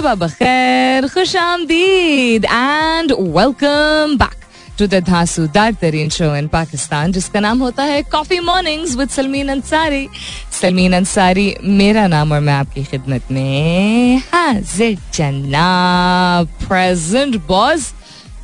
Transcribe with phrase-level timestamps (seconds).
[0.00, 4.44] सुबह बखैर खुश आमदीद and welcome back
[4.78, 9.48] to the धांसूदार तरीन शो इन पाकिस्तान जिसका नाम होता है coffee mornings with Salmeen
[9.56, 10.06] Ansari
[10.60, 11.46] Salmeen Ansari
[11.80, 17.92] मेरा नाम और मैं आपकी खिदमत में हाजिर जनाब प्रेजेंट बॉस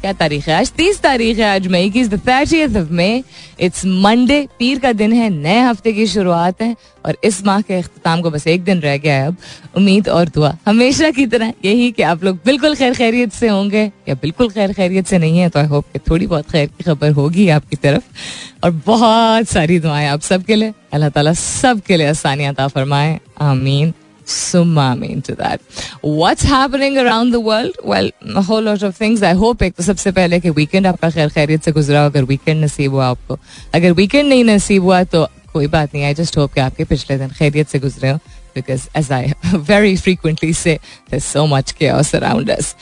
[0.06, 0.54] क्या तारीख है?
[0.54, 3.22] आज तीस तारीख है, आज मई की thirtieth of May
[3.60, 7.74] it's Monday पीर का दिन है, नए हफ़्ते की शुरुआत है, और इस माह के
[7.74, 9.36] अख्ताम को बस एक दिन रह गया है अब।
[9.76, 13.84] उम्मीद और दुआ, हमेशा की तरह यही कि आप लोग बिल्कुल खैर खैरियत से होंगे,
[14.08, 16.84] या बिल्कुल खैर खैरियत से नहीं है तो आई होप कि थोड़ी बहुत खैर की
[16.84, 22.08] खबर होगी आपकी तरफ़। और बहुत सारी दुआएँ आप सबके लिए। अल्लाह ताला सबके लिए
[22.08, 23.92] आसानियात फरमाए। आमीन।
[24.26, 25.60] Mean to that.
[26.02, 27.76] What's happening around the world?
[27.84, 28.10] Well,
[28.48, 31.64] whole lot of things I hope एक तो सबसे पहले कि वीकेंड आपका खैर खैरियत
[31.64, 33.38] से गुजरा हो अगर वीकेंड नसीब हुआ आपको
[33.74, 37.18] अगर वीकेंड नहीं नसीब हुआ तो कोई बात नहीं आई जस्ट होप कि आपके पिछले
[37.18, 38.18] दिन खैरियत से गुजरे हो
[38.56, 39.20] because as I
[39.70, 42.74] very frequently say, there's so much chaos around us.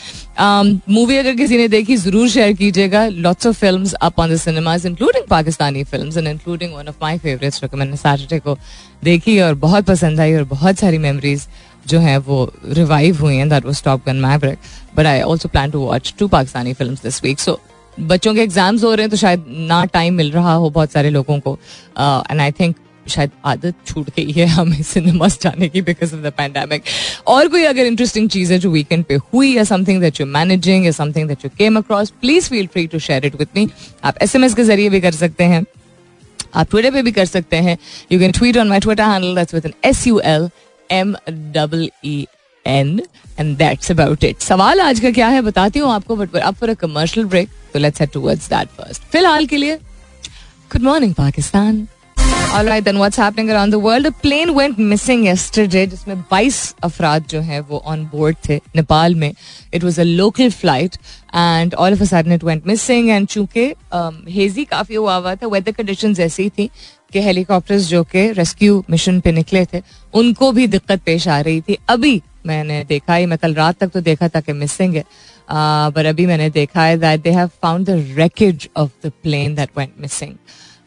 [0.89, 4.87] Movie अगर किसी ने देखी ज़रूर शेयर कीजिएगा। Lots of films up on the cinemas
[4.87, 8.57] including Pakistani films and including one of my favourites जो कि मैंने सैटरडे को
[9.05, 11.47] देखी और बहुत पसंद आई और बहुत सारी मेमोरीज
[11.87, 14.59] जो है वो रिवाइव हुई हैं। That was Top Gun Maverick
[14.97, 17.61] but I also plan to watch two Pakistani films this week so
[17.99, 21.11] बच्चों के एग्ज़ाम्स हो रहे हैं तो शायद ना टाइम मिल रहा हो बहुत सारे
[21.11, 21.59] लोगों को।
[21.99, 22.77] एंड आई थिंक
[23.09, 26.83] शायद आदत छूट गई है हमें सिनेमास जाने की बिकॉज़ ऑफ़ द पैंडेमिक
[27.27, 30.85] और कोई अगर इंटरेस्टिंग चीज़ है जो वीकेंड पे हुई या समथिंग दैट यू मैनेजिंग
[30.87, 33.69] या something that you came across please feel free to share it with me
[34.05, 35.65] आप एसएमएस के ज़रिए भी कर सकते हैं।
[36.55, 37.77] आप ट्विटर पे भी कर सकते हैं।
[38.13, 40.49] You can tweet on my Twitter handle that's with N S U L
[40.91, 42.27] M double E
[42.67, 43.01] N
[43.39, 46.71] and that's about it सवाल आज का क्या है बताती हूँ आपको बट अब फॉर
[46.71, 51.87] अ कमर्शियल ब्रेक तो let's head towards that first फ़िलहाल के लिए good morning Pakistan
[52.57, 54.07] All right, then what's happening around the world?
[54.07, 59.15] A plane went missing yesterday जिसमें 22 अफराद जो हैं वो ऑन बोर्ड थे नेपाल
[59.15, 59.35] में.
[59.75, 60.97] It was a local flight
[61.35, 63.65] and all of a sudden it went missing and चूँकि
[64.33, 66.69] हेजी काफ़ी हुआ हुआ था वेदर कंडीशन ऐसी थी
[67.13, 69.83] कि हेलीकॉप्टर्स जो कि रेस्क्यू मिशन पे निकले थे
[70.15, 71.79] उनको भी दिक्कत पेश आ रही थी.
[71.89, 75.05] अभी मैंने देखा ही मैं कल रात तक तो देखा था कि मिसिंग है.
[75.49, 79.79] पर अभी मैंने देखा है that they have found the wreckage of the plane that
[79.79, 80.35] went missing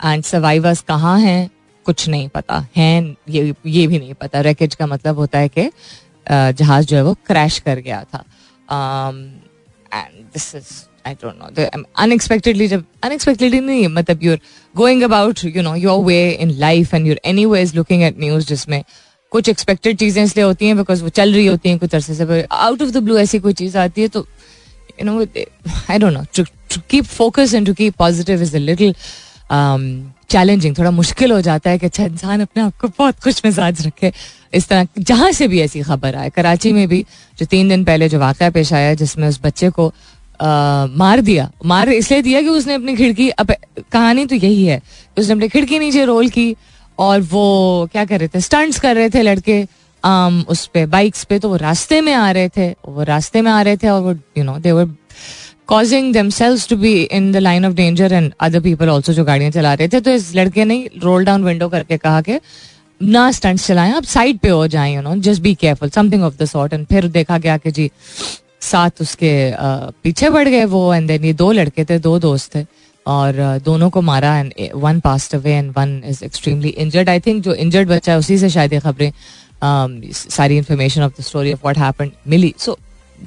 [0.05, 1.49] and survivors कहाँ हैं?
[1.87, 5.69] कुछ नहीं पता, है, ये ये भी नहीं पता। रैकेज का मतलब होता है कि
[6.29, 8.23] जहाज़ जो है वो क्रैश कर गया था।
[9.93, 10.71] And this is
[11.07, 14.39] I don't know unexpectedly जब अनएक्सपेक्टेडली नहीं मतलब you're
[14.75, 18.47] going about you know your way in life and you're anyway is looking at news
[18.47, 18.83] जिसमें
[19.31, 22.41] कुछ एक्सपेक्टेड चीज़ें इसलिए होती हैं बिकॉज़ वो चल रही होती हैं कुछ अरसे से
[22.51, 24.25] आउट ऑफ़ द ब्लू ऐसी कोई चीज़ आती है तो
[24.99, 28.93] you know I don't know to keep focus and to keep positive is a little
[30.29, 33.85] challenging थोड़ा मुश्किल हो जाता है कि अच्छा इंसान अपने आप को बहुत खुश मिजाज
[33.87, 34.11] रखे।
[34.53, 37.05] इस तरह जहाँ से भी ऐसी खबर आए कराची में भी
[37.39, 39.87] जो तीन दिन पहले जो वाक़ पेश आया जिसमें उस बच्चे को
[40.41, 43.51] आ, मार दिया। मार इसलिए दिया कि उसने अपनी खिड़की अब
[43.91, 44.81] कहानी तो यही है
[45.17, 46.55] उसने अपनी खिड़की नीचे रोल की
[46.99, 49.65] और वो क्या कर रहे थे स्टंट्स कर रहे थे लड़के
[50.03, 53.51] आम उस पे बाइक्स पे तो वो रास्ते में आ रहे थे वो रास्ते में
[53.51, 54.71] आ रहे थे और वो you know they
[55.71, 59.25] were causing themselves to be in the line of danger and other people also जो
[59.25, 62.39] गाड़ियाँ चला रहे थे तो इस लड़के ने रोल डाउन विंडो करके कहा कि,
[63.01, 66.37] ना स्टंट चलाएँ, आप साइड पे हो जाएँ you know just be careful something of
[66.37, 67.91] the sort and फिर देखा गया कि जी
[68.61, 69.53] साथ उसके
[70.03, 72.65] पीछे बढ़ गए वो एंड देन ये दो लड़के थे, दो दोस्त थे,
[73.07, 77.43] और दोनों को मारा and one passed away and one is extremely injured I think
[77.43, 79.11] जो इंजर्ड बच्चा है, उसी से शायद ये खबरें
[80.13, 82.53] सारी information of the story of what happened milli.
[82.57, 82.79] So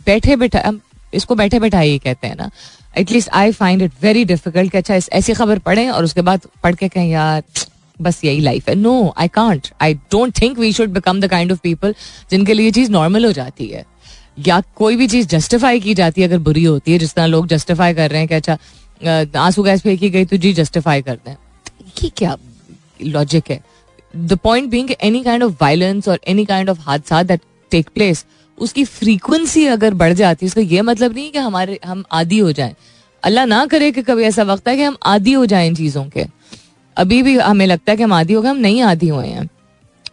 [0.07, 0.73] बैठे बैठा
[1.13, 2.51] इसको बैठे बैठा ही कहते हैं ना
[2.99, 6.75] at least I find it very difficult कि अच्छा ऐसी खबर पढ़े और उसके बाद पढ़
[6.75, 7.43] के कहें, यार,
[7.99, 8.75] बस यही लाइफ है.
[8.75, 11.95] No I can't I don't think we should become the kind of people
[12.31, 13.85] जिनके लिए चीज़ नॉर्मल हो जाती है.
[14.39, 17.47] या कोई भी चीज़ जस्टिफाई की जाती है, अगर बुरी होती है, जिस तरह लोग
[17.49, 21.37] जस्टिफाई कर रहे हैं कि अच्छा आँसू गैस फेंकी गई तो जी जस्टिफाई कर हैं
[22.03, 22.37] ये क्या
[23.03, 23.61] लॉजिक है?
[24.15, 27.41] The point being any kind of violence और एनी काइंड ऑफ़ हादसा दैट
[27.73, 28.25] टेक प्लेस
[28.61, 32.53] उसकी फ्रीक्वेंसी अगर बढ़ जाती है उसका ये मतलब नहीं कि हमारे हम आदि हो
[32.53, 32.75] जाएँ।
[33.23, 36.05] अल्लाह ना करे कि कभी ऐसा वक्त है कि हम आदि हो जाएँ इन चीज़ों
[36.09, 36.27] के।
[36.97, 39.49] अभी भी हमें लगता है कि हम आदि हो गए हम नहीं आदि हुए हैं।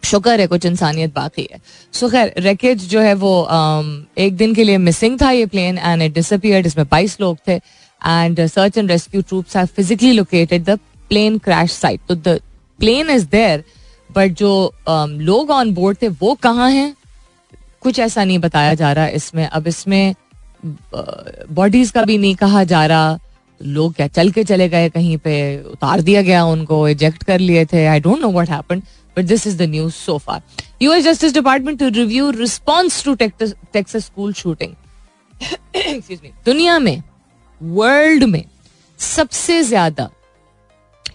[0.03, 1.59] शुक्र है कुछ इंसानियत बाकी है।
[1.93, 5.77] सो खैर रेकेज जो है वो um, एक दिन के लिए मिसिंग था ये प्लेन
[5.77, 10.63] एंड इट डिसअपियर्ड इसमें बाईस लोग थे। And search and rescue troops have physically located
[10.63, 10.77] the
[11.09, 12.39] plane crash site तो the
[12.79, 13.63] plane is there
[14.09, 14.51] but जो
[14.89, 16.95] um, लोग ऑन बोर्ड थे वो कहाँ हैं?
[17.87, 20.15] कुछ ऐसा नहीं बताया जा रहा इसमें। अब इसमें
[21.53, 23.17] बॉडीज का भी नहीं कहा जा रहा।
[23.61, 27.65] लोग क्या चल के चले गए कहीं पे, उतार दिया गया उनको इजेक्ट कर लिए
[27.65, 28.81] थे। I don't know what happened
[29.17, 30.41] but this is the news so far
[30.81, 34.73] US justice department to review response to Texas school shooting
[36.45, 37.01] दुनिया में
[37.61, 38.43] वर्ल्ड में
[38.99, 40.09] सबसे ज़्यादा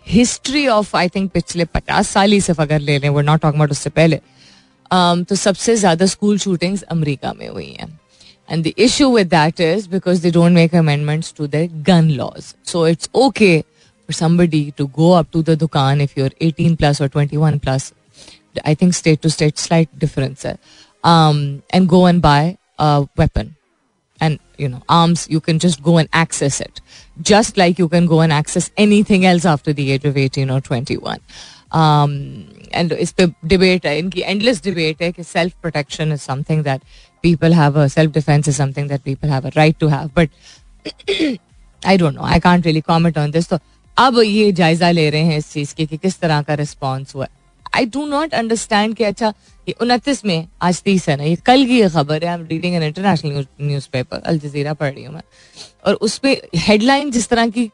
[0.09, 3.71] हिस्ट्री ऑफ़ आई थिंक पिछले पचास साल ही सिर्फ़ अगर ले लें वो नॉट टॉक
[3.71, 4.21] उससे पहले।
[4.93, 7.91] Um, तो सबसे ज़्यादा स्कूल शूटिंग्स अमेरिका में हुई हैं
[8.53, 12.55] And the issue with that is because they don't make amendments to their gun laws.
[12.65, 13.65] So it's okay
[14.07, 17.93] for somebody to go up to the dukan if you're 18 plus or 21 plus.
[18.65, 20.45] I think state to state slight difference.
[21.03, 23.57] Um, and go and buy a weapon.
[24.21, 26.81] And, you know, arms, you can just go and access it.
[27.23, 30.61] Just like you can go and access anything else after the age of 18 or
[30.61, 31.19] 21.
[31.73, 36.63] Um, and इस पे debate है इनकी endless debate है कि self protection is something
[36.65, 36.81] that
[37.25, 40.31] people have self defence is something that people have right to have but
[41.83, 43.59] I don't know I can't really comment on this तो
[43.97, 47.27] अब ये जायजा ले रहे हैं इस चीज़ की कि किस तरह का रिस्पॉन्स हुआ
[47.77, 49.33] आई डू नॉट अंडरस्टैंड कि अच्छा
[49.69, 52.75] ये उनतीस में, आज तीस है ना, ये कल की खबर है I am reading
[52.75, 53.47] an international
[53.93, 55.23] newspaper Al Jazeera पढ़ रही हूँ मैं।
[55.87, 57.71] और उस पर हेडलाइन जिस तरह की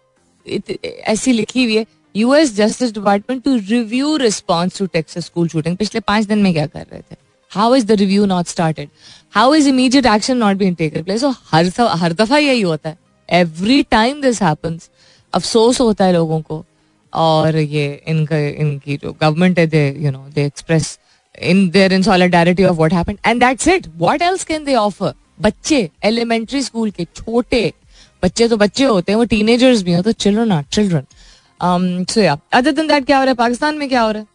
[1.07, 1.85] ऐसी लिखी हुई है
[2.19, 6.67] US justice department to review response to Texas school shooting पिछले पाँच दिन में क्या
[6.67, 7.17] कर रहे थे?
[7.53, 8.89] How is the review not started
[9.35, 12.97] how is immediate action not been taken place हर हर दफ़ा यही होता है।
[13.29, 14.91] एवरी टाइम दिस हैपन्स
[15.33, 16.65] अफसोस होता है लोगों को।
[17.13, 20.99] और ये इनका, इनकी जो गवर्नमेंट है they you know they express
[21.35, 25.13] in their in solidarity of what happened and that's it what else can they offer
[25.41, 27.73] बच्चे एलिमेंट्री स्कूल के छोटे,
[28.23, 31.05] बच्चे तो बच्चे होते हैं, वो टीनेजर्स भी हो तो children are children
[31.61, 33.35] other than that क्या हो रहा है?
[33.35, 34.27] पाकिस्तान में क्या हो रहा है?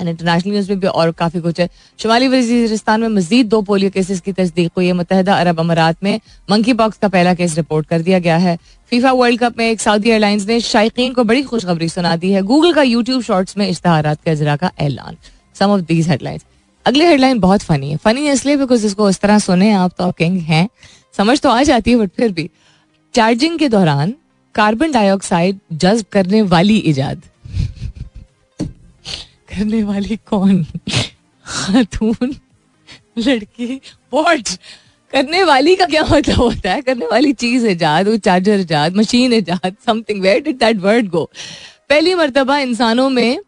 [0.00, 1.68] इंटरनेशनल न्यूज़ में भी और काफ़ी कुछ है।
[1.98, 6.20] शुमाली वजीरिस्तान में मजीद दो पोलियो केसेस की तस्दीक हुई है। मुतहदा अरब अमारात में
[6.50, 8.56] मंकी पॉक्स का पहला केस रिपोर्ट कर दिया गया है।
[8.90, 12.42] फीफा वर्ल्ड कप में एक सऊदी एयरलाइंस ने शायकीन को बड़ी खुशखबरी सुना दी है।
[12.42, 15.16] गूगल का यूट्यूब शॉर्ट्स में इश्तहार का अजरा का ऐलान।
[15.58, 16.44] सम ऑफ़ दीज हेडलाइंस
[16.86, 20.04] अगली हेडलाइन बहुत फनी है। फनी है इसलिए बिकॉज़ इसको इस तरह सुने आप तो
[20.04, 20.68] आप कहेंगे, हैं?
[21.16, 22.50] समझ तो आ जाती है बट फिर भी।
[23.14, 24.14] चार्जिंग के दौरान
[24.54, 27.22] कार्बन डाइऑक्साइड जज्ब करने वाली इजाद
[29.50, 30.64] करने वाली कौन?
[31.46, 32.34] खातून,
[33.18, 33.80] लड़की
[34.12, 34.48] वॉट
[35.12, 36.82] करने वाली का क्या मतलब होता है?
[36.82, 41.24] करने वाली चीज़ इजाद वो चार्जर इजाद मशीन इजाद something where did that word go
[41.88, 43.40] पहली मर्तबा इंसानों में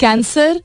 [0.00, 0.60] कैंसर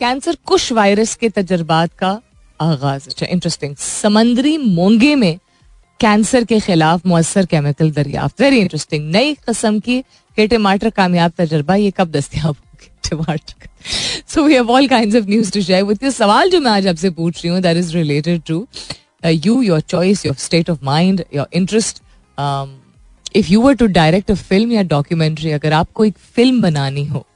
[0.00, 2.20] कैंसर कुश वायरस के तजर्बात का
[2.60, 5.38] आगाज़। अच्छा इंटरेस्टिंग समंदरी मोंगे में
[6.00, 10.00] कैंसर के खिलाफ मौसर केमिकल दरियाफ्त। वेरी इंटरेस्टिंग नई कस्म की
[10.36, 12.56] के टमाटर कामयाब तजर्बा, ये कब दस्तियाब
[13.10, 13.68] टमाटर?
[14.28, 17.10] So we have all kinds of news to share with सवाल जो मैं आज आपसे
[17.10, 18.66] पूछ रही हूँ that is related to
[19.26, 22.02] you your choice your state of mind your interest
[23.36, 27.26] if you were to direct a film या डॉक्यूमेंट्री अगर आपको एक फ़िल्म बनानी हो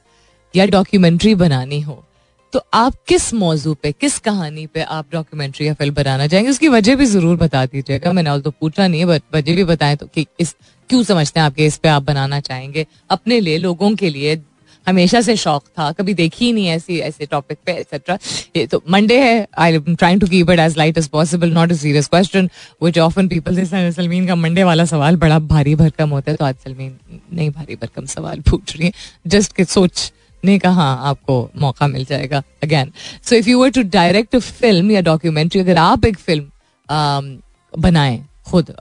[0.53, 2.03] या डॉक्यूमेंट्री बनानी हो
[2.53, 6.51] तो आप किस मौजू पे, किस कहानी पे आप डॉक्यूमेंट्री या फ़िल्म बनाना चाहेंगे?
[6.51, 10.05] उसकी वजह भी ज़रूर बता दीजिएगा। मैंने तो पूछा नहीं है वजह भी बताएँ तो
[10.05, 10.55] कि इस,
[10.89, 12.85] क्यों समझते हैं आपके इस पे आप बनाना चाहेंगे?
[13.09, 14.41] अपने लिए, लोगों के लिए
[14.87, 18.17] हमेशा से शौक था, कभी देखी ही नहीं ऐसी, ऐसे टॉपिक पे एक्सेट्रा
[18.55, 21.71] ये तो मंडे है I am trying to keep it as light as possible not
[21.71, 22.49] a serious question
[22.83, 26.55] which often people Salmeen का मंडे वाला सवाल बड़ा भारी भरकम होता है तो आज
[26.65, 26.97] सलमीन
[27.33, 28.93] नहीं भारी भरकम सवाल पूछ रही है।
[29.27, 30.11] जस्ट सोच
[30.45, 32.91] ने कहा आपको मौका मिल जाएगा again
[33.23, 37.41] so if you were to direct film या डॉक्यूमेंट्री अगर आप एक फ़िल्म um,
[37.73, 38.75] बनाए खुद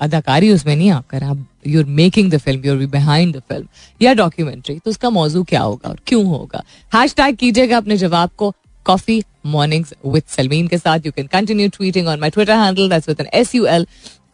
[0.00, 3.66] अदाकारी उसमें नहीं आप कर आप you are making the film you're behind the film
[4.00, 6.62] या डॉक्यूमेंट्री तो उसका मौजू क्या होगा और क्यों होगा?
[6.92, 8.52] हैश टैग कीजिएगा अपने जवाब को
[8.86, 11.06] कॉफ़ी मॉर्निंग्स विद सलमीन के साथ.
[11.06, 13.86] You can continue tweeting on my Twitter handle that's with N S U L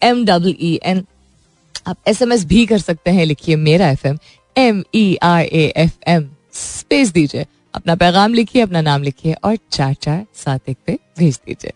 [0.02, 1.04] M double E N
[1.86, 4.18] आप एस एम एस भी कर सकते हैं लिखिए मेरा F M
[4.56, 9.56] M E I A F M space दीजिए अपना पैगाम लिखिए अपना नाम लिखिए और
[9.72, 11.72] चार चार सात एक पे भेज दीजिए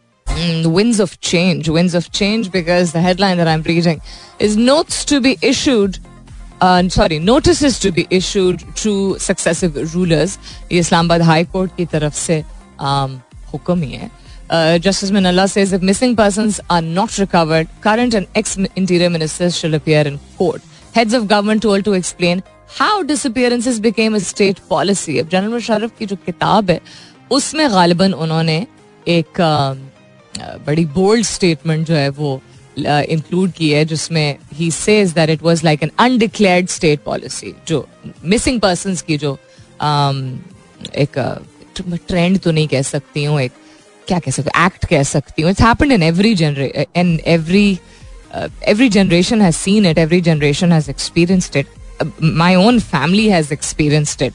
[0.65, 4.01] winds of change, winds of change, because the headline that I'm reading
[4.39, 5.99] is notes to be issued.
[6.61, 10.37] Uh, sorry, notices to be issued to successive rulers.
[10.73, 12.43] ये इस्लामाबाद हाई कोर्ट की तरफ़ से
[12.91, 13.19] um,
[13.53, 14.11] हुक्म ही है
[14.49, 19.75] Uh, Minallah says if missing persons are not recovered, current and ex interior ministers shall
[19.75, 20.63] appear in court.
[20.95, 26.07] Heads of government told to explain how disappearances became state policy अब general Musharraf की
[26.07, 26.81] जो किताब है,
[27.31, 28.67] उसमें गालिबा उन्होंने
[29.07, 29.41] एक
[30.67, 32.41] बड़ी बोल्ड स्टेटमेंट जो है वो
[32.79, 37.87] इंक्लूड की है, जिसमें he says that it was like an undeclared state policy जो
[38.25, 39.37] मिसिंग पर्सन की जो
[40.97, 41.19] एक
[42.09, 43.53] ट्रेंड तो नहीं कह सकती हूँ, एक,
[44.09, 47.79] क्या कह सकती एक्ट कह सकती हूँ। It's happened in every genre in every
[48.69, 51.67] every generation has seen it every generation has experienced it
[52.23, 54.33] my own family has experienced it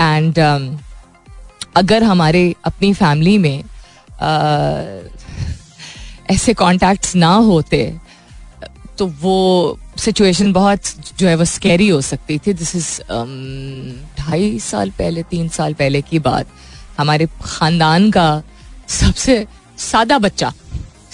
[0.00, 0.38] and
[1.76, 3.64] अगर हमारे अपनी फैमिली में
[6.30, 7.96] ऐसे कॉन्टैक्ट्स ना होते
[8.98, 10.80] तो वो सिचुएशन बहुत
[11.18, 13.00] जो है वो स्कैरी हो सकती थी। दिस इज़
[14.18, 16.46] ढाई साल पहले, तीन साल पहले की बात।
[16.98, 18.42] हमारे खानदान का
[18.88, 19.46] सबसे
[19.78, 20.52] सादा बच्चा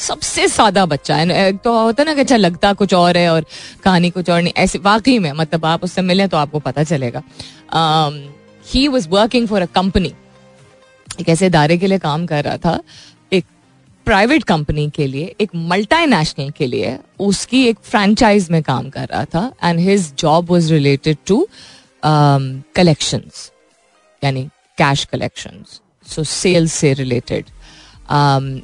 [0.00, 3.44] सबसे सादा बच्चा है। तो होता ना कि अच्छा लगता कुछ और है और
[3.84, 7.22] कहानी कुछ और नहीं। ऐसे वाकई में मतलब आप उससे मिले तो आपको पता चलेगा।
[8.66, 10.12] He was working for a company
[11.20, 12.78] एक ऐसे इदारे के लिए काम कर रहा था।
[13.32, 13.44] एक
[14.06, 19.24] प्राइवेट कंपनी के लिए, एक मल्टीनेशनल के लिए उसकी एक फ्रेंचाइज में काम कर रहा
[19.24, 21.46] था। And his job was related to
[22.04, 23.50] collections
[24.22, 24.44] यानी
[24.78, 27.44] कैश कलेक्शंस सो सेल्स से रिलेटेड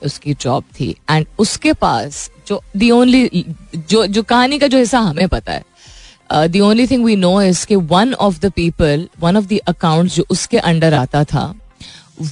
[0.04, 0.94] उसकी जॉब थी.
[1.10, 6.48] एंड उसके पास जो दी ओनली जो जो कहानी का जो हिस्सा हमें पता है
[6.48, 10.10] the only thing we know is के one of the people one of the account
[10.10, 11.54] जो उसके अंडर आता था,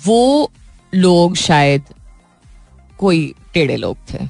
[0.06, 0.50] वो
[0.92, 1.82] लोग शायद
[2.98, 4.26] कोई टेढ़े लोग थे.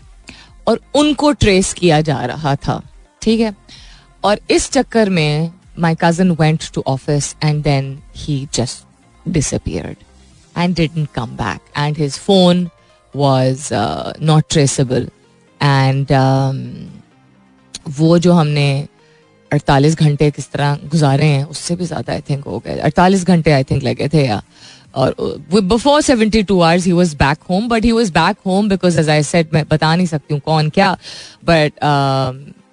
[0.68, 2.80] और उनको ट्रेस किया जा रहा था.
[3.22, 3.54] ठीक है?
[4.24, 9.96] और इस चक्कर में my cousin went to office and then he just disappeared
[10.58, 12.68] and didn't come back and his phone
[13.16, 13.68] was
[14.22, 15.08] not traceable
[15.60, 16.12] and
[17.98, 18.66] वो जो हमने
[19.50, 23.52] अड़तालीस घंटे किस तरह गुजारे हैं, उससे भी ज़्यादा आई थिंक हो गए। अड़तालीस घंटे
[23.52, 24.42] आई थिंक लगे थे, या।
[24.94, 25.14] और
[25.52, 29.08] before seventy two hours he was back home but he was back home because as
[29.10, 30.92] I said मैं बता नहीं सकती हूँ कौन क्या।
[31.44, 31.84] But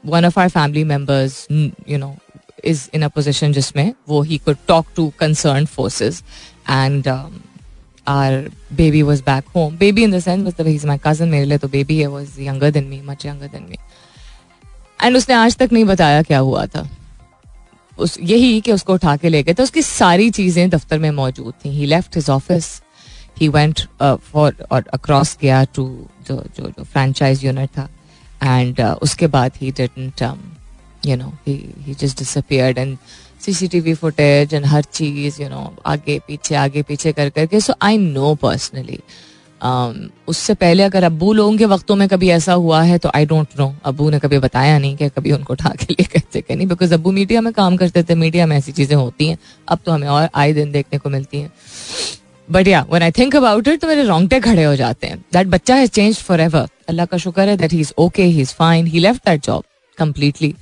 [0.05, 2.15] one of our family members you know
[2.65, 6.21] is in a position जिसमें वो he could talk to concern forces
[6.69, 7.07] and
[8.07, 11.57] our baby was back home baby in the sense मतलब ही माई कज़न मेरे लिए
[11.57, 13.77] तो baby है was younger than me much younger than me
[14.99, 16.87] and उसने आज तक नहीं बताया क्या हुआ था
[17.97, 21.53] उस यही कि उसको उठा के ले गए तो उसकी सारी चीज़ें दफ्तर में मौजूद
[21.65, 22.81] थी he left his office
[23.39, 25.85] he went for और अक्रॉस गया टू
[26.27, 27.89] जो जो जो फ्रेंचाइज यूनिट था
[28.43, 30.21] एंड uh, उसके बाद he didn't
[31.05, 32.97] you know he just disappeared and
[33.41, 37.97] CCTV footage and हर चीज़ यू नो आगे पीछे आगे पीछे कर करके। सो आई
[37.97, 38.99] नो पर्सनली
[40.27, 43.47] उससे पहले अगर अबू लोगों के वक्तों में कभी ऐसा हुआ है तो आई डोंट
[43.59, 46.67] नो अबू ने कभी बताया नहीं कि कभी उनको उठा के लिए कहते कि नहीं
[46.67, 49.91] बिकॉज़ अबू मीडिया में काम करते थे मीडिया में ऐसी चीज़ें होती हैं। अब तो
[49.91, 51.51] हमें और आए दिन देखने को मिलती हैं।
[52.47, 55.47] But yeah when I think about it तो मेरे रोंगटे खड़े हो जाते हैं। दैट
[55.47, 58.53] बच्चा हैज़ चेंज फॉर एवर अल्लाह का शुक्र है that he is okay he is
[58.55, 59.63] fine he left that job
[59.97, 60.53] completely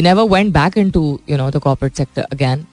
[0.00, 2.64] never went back into you know the corporate sector again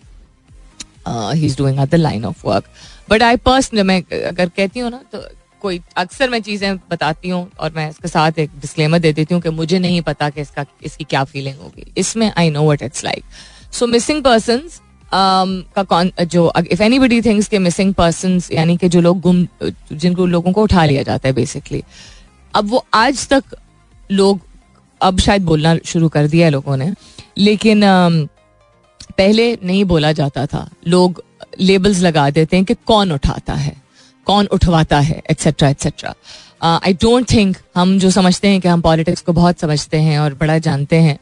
[1.08, 2.66] he is doing other line of work
[3.10, 5.24] but I personally मैं, अगर कहती हूँ ना तो
[5.62, 9.42] कोई अक्सर मैं चीज़ें बताती हूँ और मैं इसके साथ एक डिस्क्लेमर दे देती हूँ
[9.44, 13.04] कि मुझे नहीं पता कि इसका, इसकी क्या फीलिंग होगी। इसमें I know what it's
[13.04, 13.24] like
[13.74, 14.62] so missing person
[15.14, 19.46] का कौन जो इफ़ एनी बडी थिंग्स के मिसिंग पर्सन यानी कि जो लोग गुम,
[19.92, 21.84] जिनको लोगों को उठा लिया जाता है बेसिकली
[22.54, 23.56] अब वो आज तक
[24.10, 24.40] लोग
[25.02, 26.94] अब शायद बोलना शुरू कर दिया है लोगों ने।
[27.38, 27.82] लेकिन
[29.18, 31.24] पहले नहीं बोला जाता था। लोग
[31.60, 33.76] लेबल्स लगा देते हैं कि कौन उठाता है,
[34.28, 36.14] कौन उठवाता है etcetera etcetera
[36.84, 40.34] I don't think हम जो समझते हैं कि हम पॉलिटिक्स को बहुत समझते हैं और
[40.34, 41.18] बड़ा जानते हैं,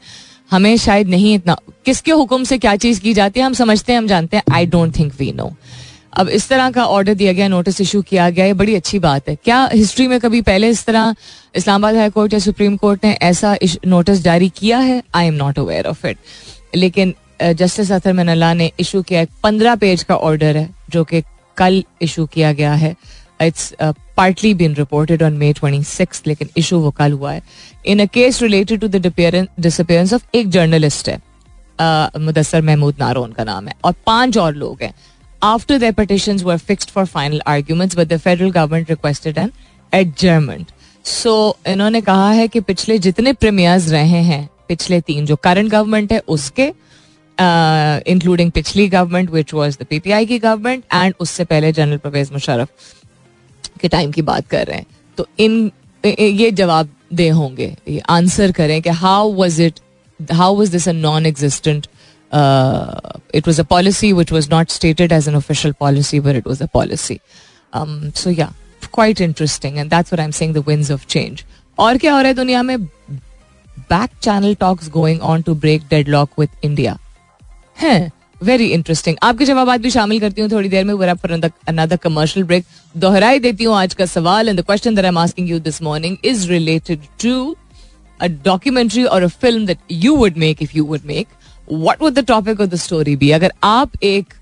[0.50, 3.98] हमें शायद नहीं इतना, किसके हुक्म से क्या चीज़ की जाती है, हम समझते हैं,
[3.98, 5.52] हम जानते हैं I don't think we know
[6.18, 9.28] अब इस तरह का ऑर्डर दिया गया नोटिस इशू किया गया, ये बड़ी अच्छी बात
[9.28, 11.14] है। क्या हिस्ट्री में कभी पहले इस तरह
[11.56, 13.56] इस्लामाबाद हाई कोर्ट या सुप्रीम कोर्ट ने ऐसा
[13.86, 15.02] नोटिस जारी किया है?
[15.14, 16.18] I am not aware of it
[16.76, 21.22] लेकिन जस्टिस अतर मनल्ला ने इशू किया एक पंद्रह पेज का ऑर्डर है, जो कि
[21.56, 22.94] कल इशू किया गया है।
[23.40, 23.72] It's
[24.16, 27.42] partly been reported on May twenty six लेकिन इशू वो कल हुआ है।
[27.86, 28.96] In a case related to the
[30.14, 31.20] of एक जर्नलिस्ट है
[32.18, 34.92] मुदसर महमूद नारोन का नाम है। और पाँच और लोग हैं।
[35.42, 39.50] After their petitions were fixed for final arguments but the federal government requested an
[39.92, 40.70] adjournment
[41.04, 46.12] so इन्होंने कहा है कि पिछले जितने प्रीमियर्स रहे हैं, पिछले तीन, जो करंट गवर्नमेंट
[46.12, 46.72] है, उसके
[48.12, 52.68] इंक्लूडिंग पिछली government which was the PPI की गवर्नमेंट एंड उससे पहले जनरल परवेज मुशरफ
[53.80, 54.86] के टाइम की बात कर रहे हैं।
[55.18, 55.70] तो इन
[56.04, 59.80] ये जवाब दे होंगे। ये आंसर करें कि how was it
[60.20, 61.86] how was this a non existent
[62.32, 66.62] it was a policy which was not stated as an official policy were it was
[66.62, 67.18] a policy
[67.72, 68.52] so yeah
[68.84, 71.44] quite interesting and that's what I am saying the winds of change
[71.78, 72.78] और क्या हो रहा है दुनिया में
[73.90, 76.96] back channel talks going on to break deadlock with India
[77.78, 78.10] है
[78.42, 82.46] very interesting आपके जवाब भी शामिल करती हूँ थोड़ी देर में we're for another commercial
[82.46, 85.58] break दोहराई देती हूँ आज का सवाल and the question that I am asking you
[85.60, 87.56] this morning is related to
[88.20, 91.28] a documentary और a film that you would make if you would make
[91.72, 94.34] what would the topic of the story भी अगर आप एक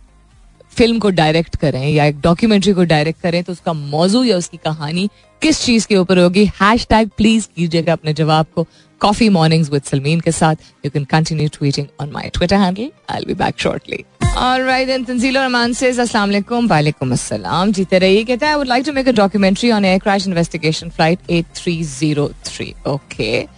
[0.72, 4.56] film को direct करें या एक documentary को डायरेक्ट करें तो उसका मौजू या उसकी
[4.64, 5.08] कहानी
[5.42, 8.66] किस चीज़ के ऊपर होगी हैश टैग प्लीज़ कीजिएगा अपने जवाब को
[9.00, 13.24] कॉफ़ी मॉर्निंग्स विद सलमीन के साथ you can continue tweeting on my Twitter handle I
[13.26, 14.04] be back shortly
[14.38, 17.70] Alright, then Tanzila Rahman says, Assalamu alaikum, walaikum assalam.
[17.74, 20.90] जीते रहिए कहता है, I would like to make a documentary on air crash investigation
[20.90, 22.74] flight 8303.
[22.86, 23.48] Okay.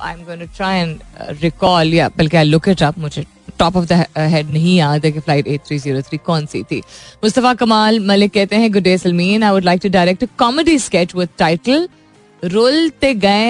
[0.00, 2.98] I'm going to try and uh, recall, yeah, बल्कि I'll look it up.
[2.98, 3.24] मुझे
[3.58, 6.62] top of the head नहीं याद है कि flight at three zero three कौन सी
[6.70, 6.78] थी।
[7.24, 10.78] मुस्तफ़ा कमाल मलिक कहते हैं good day Salmeen I would like to direct a comedy
[10.78, 11.88] sketch with title
[12.42, 13.46] रुलते गए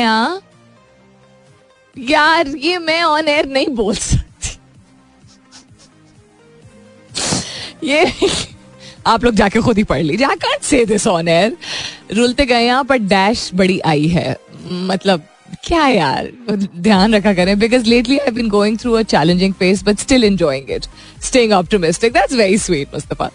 [1.96, 4.58] यार ये मैं ऑन एयर नहीं बोल सकती।
[7.84, 8.12] ये
[9.06, 11.56] आप लोग जाके खुद ही पढ़ लीजिए। I can't say this on air
[12.12, 14.36] रुलते गए यहाँ पर डैश बड़ी आई है।
[14.70, 15.26] मतलब
[15.64, 16.30] क्या यार?
[16.52, 20.70] ध्यान रखा करें because lately I been going through a challenging phase but still enjoying
[20.70, 20.86] it
[21.24, 23.30] staying optimistic that's very sweet Mustafa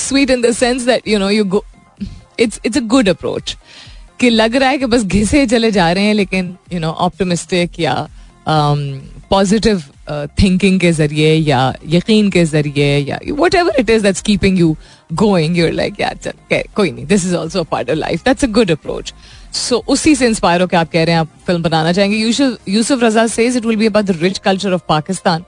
[0.00, 1.62] sweet in the sense that you know you
[2.40, 3.56] it's it's a good approach
[4.20, 7.80] कि लग रहा है कि बस घिसे चले जा रहे हैं, लेकिन यू नो ऑप्टोमिस्टिक
[7.80, 8.08] या
[8.48, 9.82] पॉजिटिव
[10.40, 13.18] थिंकिंग के ज़रिए या यकीन के ज़रिए या
[13.54, 14.76] whatever it is that's keeping you
[15.12, 15.94] going you're like
[16.76, 17.06] कोई नहीं.
[17.06, 19.12] This is also part of life that's a good approach
[19.54, 22.16] so उसी से इंस्पायर होकर आप कह रहे हैं, आप फ़िल्म बनाना चाहेंगे।
[22.68, 25.44] Yusuf Raza says it will be about the rich culture of Pakistan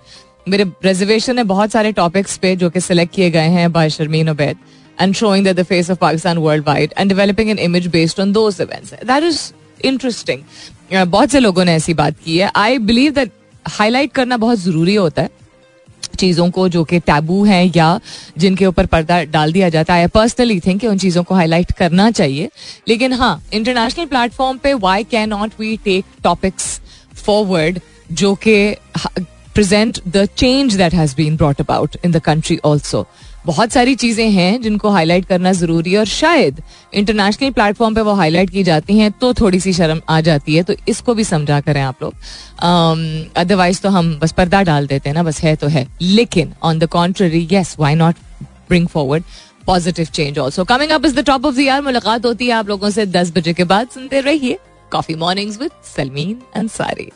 [0.49, 4.29] मेरे रिजर्वेशन है बहुत सारे टॉपिक्स पे जो कि सिलेक्ट किए गए हैं by Sharmeen
[4.31, 4.57] Obaid
[4.99, 8.93] and showing the face of Pakistan worldwide and developing an image based on those events
[9.05, 9.41] that is
[9.85, 10.43] interesting
[10.93, 13.31] बहुत से लोगों ने ऐसी बात की है। आई बिलीव दैट
[13.69, 15.31] हाईलाइट करना बहुत ज़रूरी होता है।
[16.15, 18.01] चीज़ों को जो कि टैबू हैं या
[18.39, 22.11] जिनके ऊपर पर्दा डाल दिया जाता है। पर्सनली थिंक कि उन चीज़ों को हाईलाइट करना
[22.11, 22.49] चाहिए।
[22.89, 26.81] लेकिन हाँ इंटरनेशनल प्लेटफॉर्म पे why can not we take topics
[27.17, 27.81] forward
[28.13, 28.55] जो कि
[29.55, 33.07] present the change that has been brought about in the country also
[33.47, 36.61] बहुत सारी चीज़ें हैं जिनको हाईलाइट करना ज़रूरी है और शायद
[36.95, 40.63] इंटरनेशनल प्लेटफॉर्म पे वो हाईलाइट की जाती हैं तो थोड़ी सी शर्म आ जाती है
[40.63, 42.15] तो इसको भी समझा करें आप लोग।
[43.37, 46.53] अदरवाइज़ um, तो हम बस पर्दा डाल देते हैं ना बस है तो है। लेकिन
[46.63, 48.15] on the contrary yes why not
[48.69, 49.25] bring forward
[49.67, 52.69] positive change also coming up is the top of the year मुलाकात होती है आप
[52.69, 54.59] लोगों से दस बजे के बाद। सुनते रहिए
[54.93, 57.11] coffee mornings with Salmeen Ansari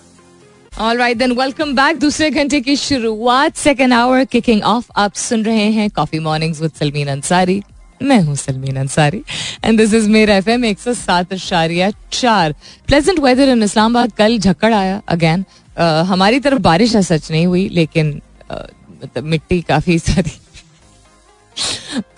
[0.76, 5.70] alright then welcome back दूसरे घंटे की शुरुआत सेकेंड आवर किकिंग ऑफ़ आप सुन रहे
[5.70, 7.62] हैं coffee mornings with Salmeen Ansari
[8.02, 9.22] मैं हूँ Salmeen Ansari
[9.64, 12.54] and this is मेरा एफ़ एम एक सौ सात अशारिया चार.
[12.86, 17.68] प्लेजेंट वेदर इन इस्लामाबाद कल झक्कड़ आया अगेन uh, हमारी तरफ़ बारिश सच नहीं हुई
[17.68, 20.30] लेकिन uh, मिट्टी काफ़ी सारी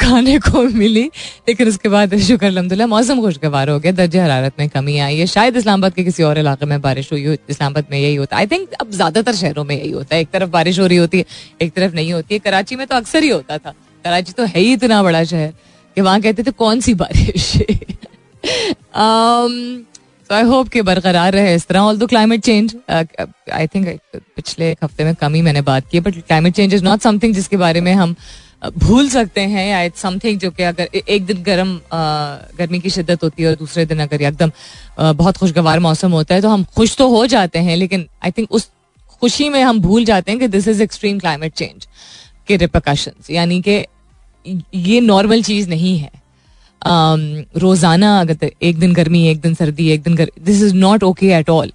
[0.01, 1.05] खाने को मिली,
[1.49, 5.27] लेकिन उसके बाद शुक्र, अलहमदिल्ला, मौसम खुशगवार हो गया। दर्ज हरारत में कमी आई है।
[5.29, 8.41] शायद इस्लामाबाद के किसी और इलाके में बारिश हुई हो, इस्लामाबाद में यही होता है।
[8.41, 11.19] आई थिंक अब ज़्यादातर शहरों में यही होता है। एक तरफ़ बारिश हो रही होती
[11.19, 11.25] है,
[11.63, 13.75] एक तरफ़ नहीं होती है। कराची में तो अक्सर ही होता था।
[14.05, 15.53] कराची तो है ही इतना बड़ा शहर
[15.97, 17.53] कि वहाँ कहते थे, कौन सी बारिश
[20.31, 24.71] तो आई होप कि बरकरार रहे इस तरह। ऑल दो क्लाइमेट चेंज आई थिंक पिछले
[24.71, 27.57] एक हफ़्ते में कम ही मैंने बात की but climate change is not something जिसके
[27.57, 28.15] बारे में हम
[28.63, 31.79] भूल सकते हैं या इट्स समथिंग जो कि अगर एक दिन गर्म
[32.59, 34.53] गर्मी की शिद्दत होती है और दूसरे दिन अगर एकदम
[34.99, 38.53] बहुत खुशगवार मौसम होता है तो हम खुश तो हो जाते हैं, लेकिन आई थिंक
[38.53, 38.71] उस
[39.23, 41.87] खुशी में हम भूल जाते हैं कि this is extreme climate change
[42.49, 43.85] के रिपोकशन यानी कि
[44.75, 46.11] ये नॉर्मल चीज़ नहीं है।
[46.83, 51.51] रोज़ाना अगर एक दिन गर्मी, एक दिन सर्दी, एक दिन this is not okay at
[51.51, 51.73] all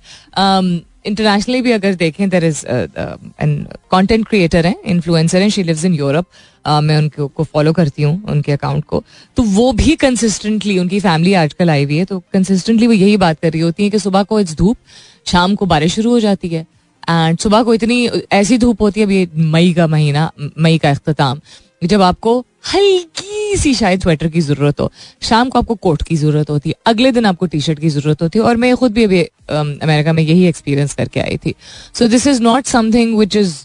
[1.06, 5.94] internationally भी अगर देखें there is an content creator हैं इन्फ्लुएंसर हैं शी लिव्स इन
[5.94, 6.26] यूरोप
[6.68, 9.04] मैं उनको को फॉलो करती हूँ, उनके अकाउंट को।
[9.38, 13.40] तो वो भी कंसिस्टेंटली उनकी फैमिली आजकल आई हुई है तो कंसिस्टेंटली वो यही बात
[13.40, 14.78] कर रही होती है कि सुबह को इट्स धूप,
[15.26, 16.66] शाम को बारिश शुरू हो जाती है।
[17.04, 21.40] एंड सुबह को इतनी, ऐसी धूप होती है अभी मई का महीना, मई का अख्ताम,
[21.84, 22.40] जब आपको
[22.74, 26.76] हल्की सी शायद स्वेटर की ज़रूरत हो, शाम को आपको कोट की ज़रूरत होती है,
[26.86, 30.14] अगले दिन आपको टी शर्ट की ज़रूरत होती है, और मैं खुद भी अभी अमेरिका
[30.14, 31.54] में यही एक्सपीरियंस करके आई थी।
[31.94, 33.56] So this is not something which is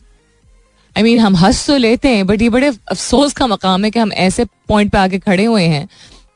[1.00, 3.98] I mean हम हंस तो लेते हैं बट ये बड़े अफसोस का मकाम है कि
[3.98, 5.88] हम ऐसे पॉइंट पे आके खड़े हुए हैं,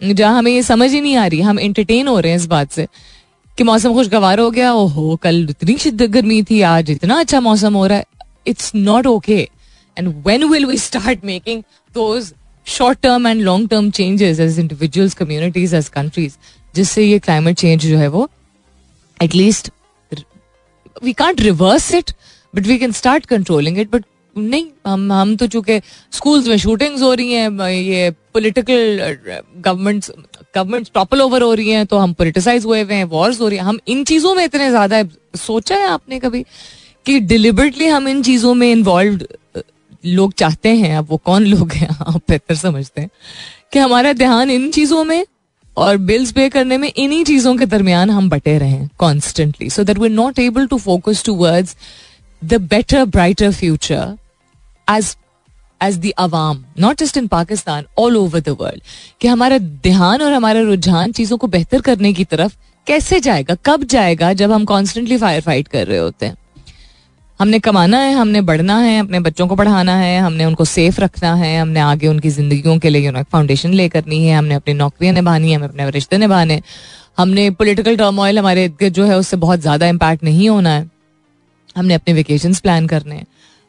[0.02, 2.70] जहाँ हमें ये समझ ही नहीं आ रही, हम इंटरटेन हो रहे हैं इस बात
[2.72, 2.86] से,
[3.58, 7.74] कि मौसम खुशगवार हो गया, ओहो, कल इतनी शिद्द गर्मी थी, आज इतना अच्छा मौसम
[7.74, 8.04] हो रहा है
[8.46, 9.36] it's not okay
[9.96, 11.62] and when will we start making
[11.94, 12.20] दो
[12.66, 16.36] short term and long term changes as individuals communities as countries
[16.74, 18.28] जिससे ये क्लाइमेट चेंज जो है वो
[19.20, 19.70] at least
[21.04, 22.10] we can't reverse it
[22.54, 24.04] but we can start controlling it but
[24.36, 25.80] नहीं, हम हम तो चूँकि
[26.12, 29.16] स्कूल्स में शूटिंग्स हो रही हैं ये political
[29.56, 30.04] government
[30.54, 33.58] government topple over हो रही हैं तो हम पोलिटिसाइज हुए हुए हैं वॉर्स हो रही
[33.58, 35.02] हैं। हम इन चीज़ों में इतने ज़्यादा
[35.36, 36.44] सोचा है आपने कभी
[37.06, 39.26] कि डिलिबरेटली हम इन चीज़ों में इन्वॉल्व
[40.06, 40.96] लोग चाहते हैं?
[40.96, 41.88] अब वो कौन लोग हैं?
[41.90, 43.10] आप बेहतर समझते हैं
[43.72, 45.24] कि हमारा ध्यान इन चीज़ों में
[45.76, 49.98] और बिल्स पे करने में इन्हीं चीज़ों के दरमियान हम बटे रहे constantly so that
[49.98, 51.76] we not able to focus towards
[52.42, 54.14] the better brighter future
[54.88, 55.16] as
[55.80, 58.82] as the Awam not just in Pakistan all over the world
[59.20, 63.84] कि हमारा ध्यान और हमारा रुझान चीज़ों को बेहतर करने की तरफ़ कैसे जाएगा, कब
[63.84, 66.36] जाएगा जब हम कॉन्स्टेंटली फायर फाइट कर रहे होते हैं?
[67.40, 71.34] हमने कमाना है, हमने बढ़ना है, अपने बच्चों को पढ़ाना है, हमने उनको सेफ़ रखना
[71.34, 75.50] है, हमने आगे उनकी जिंदगियों के लिए फाउंडेशन ले करनी है, हमने अपनी नौकरियाँ निभानी
[75.50, 76.60] है हमें अपने रिश्ते निभाने
[77.18, 80.90] हमने पोलिटिकल टर्मोइल हमारे जो है उससे बहुत ज़्यादा इम्पैक्ट नहीं होना है।
[81.76, 83.26] हमने अपने वेकेशन प्लान करने हैं।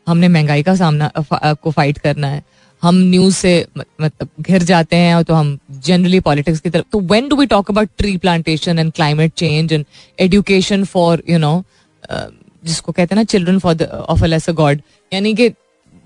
[0.08, 2.44] हमने महँगाई का सामना को फाइट करना है।
[2.84, 7.00] हम न्यूज़ से मतलब घिर जाते हैं और तो हम जनरली पॉलिटिक्स की तरफ़ तो
[7.02, 9.86] when do we talk about tree plantation and climate change and
[10.20, 11.64] education for you know
[12.12, 15.52] जिसको कहते हैं ना children for of a lesser god यानी कि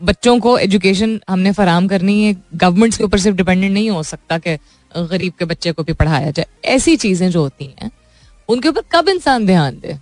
[0.01, 4.38] बच्चों को एजुकेशन हमने फराम करनी है। गवर्नमेंट्स के ऊपर सिर्फ़ डिपेंडेंट नहीं हो सकता
[4.38, 4.55] कि
[4.91, 7.89] गरीब के बच्चे को भी पढ़ाया जाए। ऐसी चीज़ें जो होती हैं,
[8.49, 9.97] उनके ऊपर कब इंसान ध्यान दे?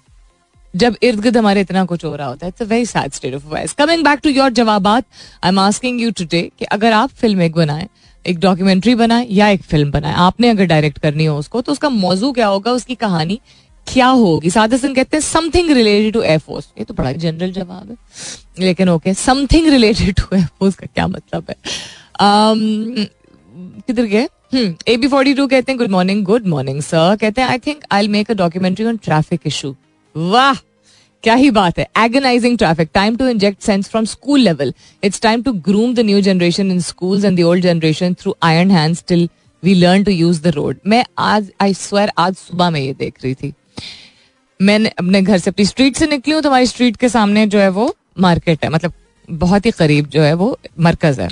[0.78, 3.36] जब इर्द गिर्द हमारे इतना कुछ हो रहा होता है it's a very sad state
[3.36, 5.06] of affairs coming back to your जवाबात
[5.44, 7.88] I am asking you today कि अगर आप फ़िल्म एक बनाए
[8.26, 11.90] एक डॉक्यूमेंट्री बनाए या एक फ़िल्म बनाए आपने अगर डायरेक्ट करनी हो उसको तो उसका
[11.90, 13.40] मौजू क्या होगा उसकी कहानी
[13.88, 14.50] क्या होगी?
[14.50, 18.90] साद हसन कहते हैं समथिंग रिलेटेड टू एयरफोर्स ये तो बड़ा जनरल जवाब है। लेकिन
[18.90, 21.56] okay something related to air force का क्या मतलब है?
[22.22, 23.08] Um,
[23.88, 24.28] किधर गए?
[24.88, 27.84] ए बी फोर्टी टू कहते हैं good morning good morning sir कहते हैं I think
[27.92, 29.76] I make a documentary on traffic issue
[30.16, 30.54] वाह!
[31.28, 35.42] क्या ही बात है। Agonising traffic time to inject sense from school level it's time
[35.44, 39.28] to groom the new generation in school and the old generation through iron hand till
[39.64, 43.24] we learn to use the road मैं आज I swear आज सुबह में ये देख
[43.24, 43.54] रही थी।
[44.60, 47.60] मैंने अपने घर से अपनी स्ट्रीट से निकली हूँ तो हमारी स्ट्रीट के सामने जो
[47.60, 48.94] है वो मार्केट है। मतलब
[49.30, 51.30] बहुत ही करीब जो है वो मरकज है।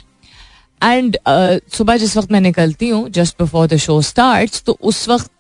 [0.82, 5.08] एंड uh, सुबह जिस वक्त मैं निकलती हूँ just before the show start तो उस
[5.10, 5.32] वक्त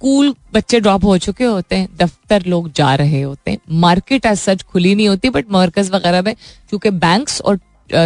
[0.00, 4.38] स्कूल बच्चे ड्रॉप हो चुके होते हैं, दफ्तर लोग जा रहे होते हैं। मार्केट एज
[4.38, 6.34] सच खुली नहीं होती बट मरकज वगैरह में,
[6.70, 7.58] क्योंकि बैंक्स और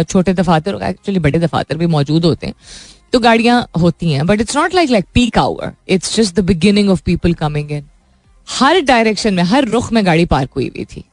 [0.03, 2.55] छोटे दफातर एक्चुअली बड़े दफातर भी मौजूद होते हैं
[3.13, 6.89] तो गाड़ियाँ होती हैं। But it's not like like peak hour it's just the beginning
[6.89, 7.85] of people coming in
[8.47, 11.03] her direction में, हर रुख में गाड़ी पार्क हुई हुई थी।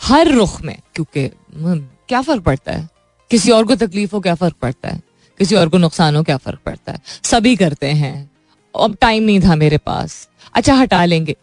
[0.00, 2.88] हर रुख में, क्योंकि क्या फ़र्क पड़ता है?
[3.30, 5.00] किसी और को तकलीफ़ हो, क्या फ़र्क पड़ता है?
[5.40, 7.00] किसी और को नुकसान हो, क्या फ़र्क पड़ता है?
[7.24, 8.30] सभी करते हैं।
[8.74, 11.36] अब टाइम नहीं था मेरे पास। अच्छा हटा लेंगे।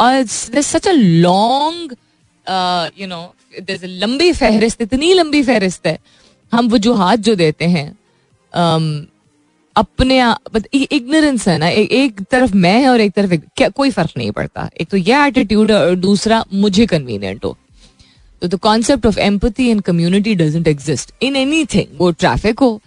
[0.00, 1.96] Such a long
[2.98, 3.34] you know
[3.84, 5.98] लंबी फहरिस्त इतनी लंबी फहरिस्त है।
[6.52, 9.06] हम वजूहत जो देते हैं um,
[9.76, 10.18] अपने
[10.74, 14.30] इग्नोरेंस है ना ए, एक तरफ़ मैं है और एक तरफ़ क्या कोई फ़र्क नहीं
[14.30, 17.56] पड़ता। एक तो यह एटीट्यूड है और दूसरा मुझे कन्वीनियंट हो।
[18.42, 22.80] तो the concept of empathy and community doesn't exist in anything वो ट्रैफ़िक हो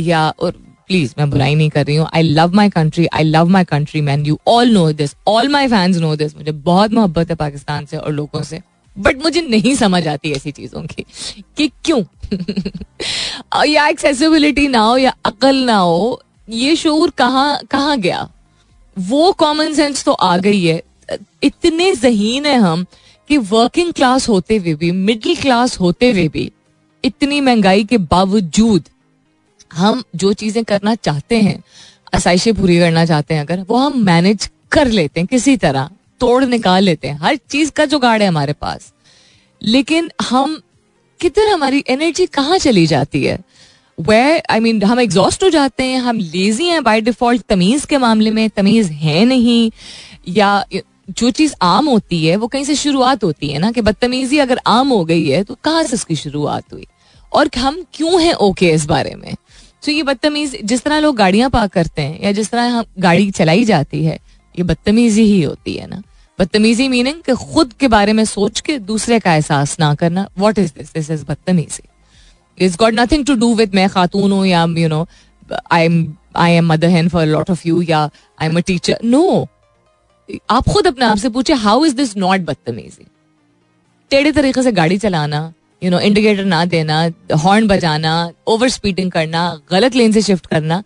[0.00, 2.08] या और प्लीज़ मैं बुराई नहीं कर रही हूँ.
[2.14, 5.68] I love my country I love my country man you all know this all my
[5.68, 8.60] fans know this मुझे बहुत मोहब्बत है पाकिस्तान से और लोगों से.
[8.96, 11.04] बट मुझे नहीं समझ आती ऐसी चीज़ों की
[11.56, 12.02] कि क्यों?
[13.66, 18.28] या एक्सेसिबिलिटी ना हो, या अकल ना हो, ये शोर कहाँ कहाँ गया?
[18.96, 20.82] वो कॉमन सेंस तो आ गई है.
[21.42, 22.84] इतने जहीन है हम
[23.28, 26.50] कि वर्किंग क्लास होते हुए भी मिडिल क्लास होते हुए भी,
[27.04, 28.88] इतनी महँगाई के बावजूद
[29.72, 31.62] हम जो चीज़ें करना चाहते हैं,
[32.14, 36.44] आसाइशें पूरी करना चाहते हैं, अगर वो हम मैनेज कर लेते हैं, किसी तरह, तोड़
[36.44, 38.92] निकाल लेते हैं, हर चीज़ का जुगाड़ है हमारे पास।
[39.62, 40.62] लेकिन हम,
[41.20, 43.38] किधर हमारी एनर्जी कहाँ चली जाती है?
[44.00, 47.98] वे आई मीन हम एग्जॉस्ट हो जाते हैं, हम लेजी हैं बाय डिफ़ॉल्ट तमीज के
[47.98, 49.70] मामले में, तमीज है नहीं,
[50.28, 50.64] या
[51.10, 54.60] जो चीज़ आम होती है, वो कहीं से शुरुआत होती है ना, कि बदतमीजी अगर
[54.66, 56.86] आम हो गई है तो कहाँ से उसकी शुरुआत हुई?
[57.32, 59.34] और हम क्यों हैं ओके इस बारे में?
[59.82, 63.64] तो ये बदतमीज, जिस तरह लोग गाड़ियाँ पार्क करते हैं, या जिस तरह गाड़ी चलाई
[63.64, 64.18] जाती है,
[64.54, 66.02] ये बदतमीजी ही होती है ना?
[66.38, 70.58] बदतमीजी मीनिंग कि खुद के बारे में सोच के दूसरे का एहसास ना करना। What
[70.58, 71.88] is this this is बदतमीजी।
[72.58, 75.06] It's got nothing to do with मैं खातून हूँ, या you know
[75.72, 78.02] I am I am mother hen for lot of you या
[78.40, 79.48] I am a teacher no
[80.50, 83.06] आप खुद अपने आप से पूछे हाउ इज़ दिस नॉट बदतमीजी?
[84.10, 87.00] टेढ़े तरीके से गाड़ी चलाना यू नो इंडिकेटर ना देना
[87.42, 88.12] हॉर्न बजाना
[88.46, 90.82] ओवर स्पीडिंग करना गलत लेन से शिफ्ट करना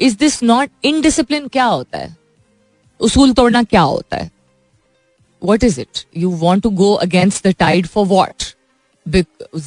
[0.00, 2.16] इज़ दिस नॉट इनडिसिप्लिन क्या होता है?
[3.00, 4.30] उसूल तोड़ना क्या होता है?
[5.42, 8.42] What is it you want to go against the tide for what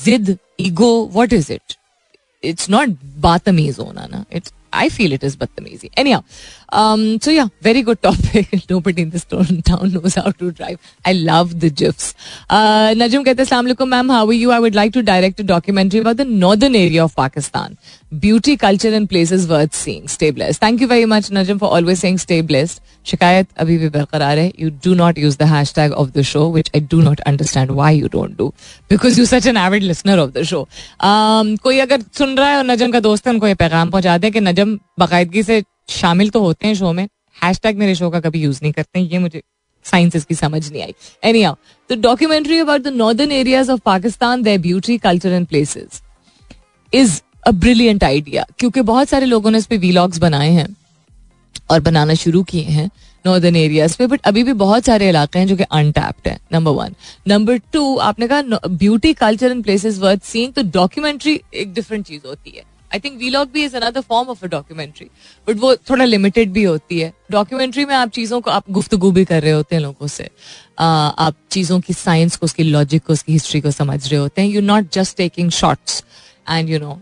[0.06, 1.76] जिद ego what is it
[2.44, 4.26] it's not बातमीज होना ना.
[4.34, 5.88] It's I feel it is Batamizi.
[6.02, 6.18] Anyhow,
[6.73, 8.49] um, so yeah, very good topic.
[8.71, 10.79] Nobody in this town knows how to drive.
[11.05, 12.15] I love the gifs.
[12.51, 14.51] Uh, Najum कहते हैं ma'am, how are you?
[14.51, 17.77] I would like to direct a documentary about the northern area of Pakistan.
[18.19, 20.09] Beauty, culture and places worth seeing.
[20.09, 20.61] Stay blessed.
[20.61, 22.81] Thank you very much, Najum, for always saying stay blessed.
[23.07, 25.43] शिकायत अभी भी बरकरार है you do not use the
[25.75, 28.47] hashtag of the show which I do not understand why you don't do
[28.91, 30.67] because you such an avid listener of the show
[31.63, 34.31] कोई अगर सुन रहा है और नजम का दोस्त है उनको ये पैगाम पहुंचा दे
[34.31, 38.20] कि नजम बाकायदगी से शामिल तो होते हैं शो में। हैश टैग मेरे शो का
[38.20, 39.42] कभी यूज़ नहीं करते हैं। ये मुझे
[39.86, 40.94] साइंस इसकी समझ नहीं आई।
[41.42, 41.56] Anyhow
[41.90, 46.02] the documentary about the northern areas of Pakistan their beauty culture and places
[46.94, 50.68] is a brilliant idea क्योंकि बहुत सारे लोगों ने इस पे वीलॉग्स बनाए हैं
[51.72, 52.90] और बनाना शुरू किए हैं
[53.26, 56.72] नॉर्दर्न एरियाज़ पे। बट अभी भी बहुत सारे इलाके हैं जो कि अनटैप्ड हैं नंबर
[56.72, 56.96] वन
[57.28, 62.28] नंबर टू आपने कहा beauty culture and places worth seeing तो डॉक्यूमेंट्री एक डिफरेंट चीज़
[62.28, 65.08] होती है। आई थिंक वीलॉग भी is another form of a documentary
[65.48, 69.26] but वो थोड़ा लिमिटेड भी होती है। डॉक्यूमेंट्री में आप चीज़ों को, आप गुफ्तगु भी
[69.26, 70.30] कर रहे होते हैं लोगों से।
[70.80, 74.50] आप चीज़ों की साइंस को, उसकी लॉजिक को, उसकी हिस्ट्री को समझ रहे होते हैं।
[74.50, 76.04] You not just taking shorts
[76.50, 77.02] and you know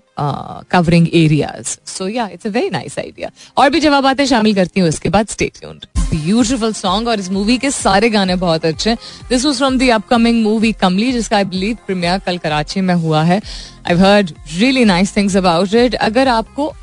[0.72, 4.90] covering areas so yeah it's a very nice idea और भी जवाब शामिल करती हूँ
[4.90, 8.94] उसके बाद स्टेट ब्यूटिफुल सॉन्ग और इस मूवी के सारे गाने बहुत अच्छे
[9.30, 13.24] this was from the upcoming movie Kamli जिसका आई बिलीव प्रीमियर कल कराची में हुआ
[13.24, 13.42] है।
[13.90, 16.74] I heard really nice things about it अगर आपको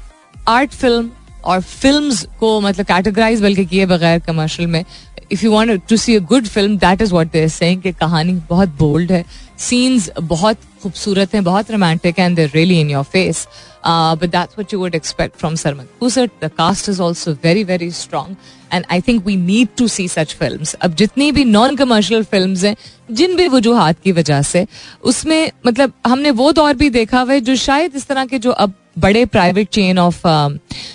[0.48, 1.10] आर्ट फ़िल्म
[1.44, 4.84] और फ़िल्म को मतलब कैटेगराइज बल्कि किए बगैर कमर्शियल में
[5.32, 8.32] if you want to see a good film that is what they saying कि कहानी
[8.48, 9.24] बहुत बोल्ड है।
[9.58, 13.46] सीन्स बहुत खूबसूरत हैं, बहुत romantic and they really in your face
[13.86, 17.90] but that's what you would expect from Sarman हुसर the cast is also very very
[17.92, 18.34] strong
[18.72, 22.56] and I think we need to see such film अब जितनी भी non commercial film
[22.56, 22.76] हैं
[23.10, 24.66] जिन भी वजूहत की वजह से
[25.04, 28.50] उसमें मतलब हमने वो दौर भी देखा हुआ है जो शायद इस तरह के जो
[28.50, 30.20] अब बड़े प्राइवेट चेन ऑफ़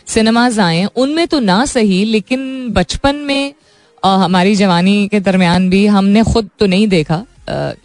[0.07, 3.53] सिनेमाज आए उनमें तो ना सही लेकिन बचपन में
[4.03, 7.25] uh, हमारी जवानी के दरमियान भी हमने खुद तो नहीं देखा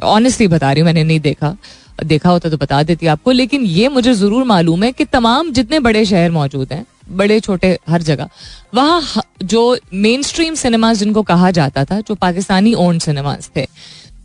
[0.05, 1.57] ऑनेस्टली बता रही हूँ मैंने नहीं देखा
[1.99, 5.81] देखा होता तो बता देती आपको, लेकिन ये मुझे ज़रूर मालूम है कि तमाम जितने
[5.81, 8.29] बड़े शहर मौजूद हैं, बड़े, छोटे, हर जगह,
[8.75, 13.67] वहाँ जो मेन स्ट्रीम सिनेमाज जिनको कहा जाता था, जो पाकिस्तानी ओन सिनेमाज थे,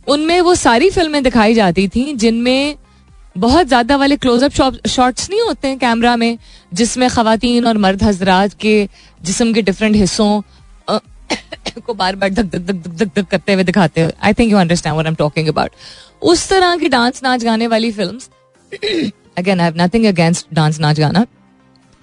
[0.08, 2.76] उनमें वो सारी फ़िल्में दिखाई जाती थी, जिनमें
[3.38, 4.52] बहुत ज़्यादा वाले क्लोजअप
[4.88, 6.38] शॉट्स नहीं होते हैं कैमरा में,
[6.72, 8.88] जिसमें खातन और मर्द हजरात के
[9.22, 10.40] जिसम के डिफरेंट हिस्सों
[11.86, 14.58] को बार बार धक धक धक धक धक करते हुए दिखाते हुए। I think you
[14.58, 15.70] understand what I am talking about
[16.22, 18.18] उस तरह की डांस नाच गाने वाली film
[19.38, 21.26] again I have nothing against dance नाच गाना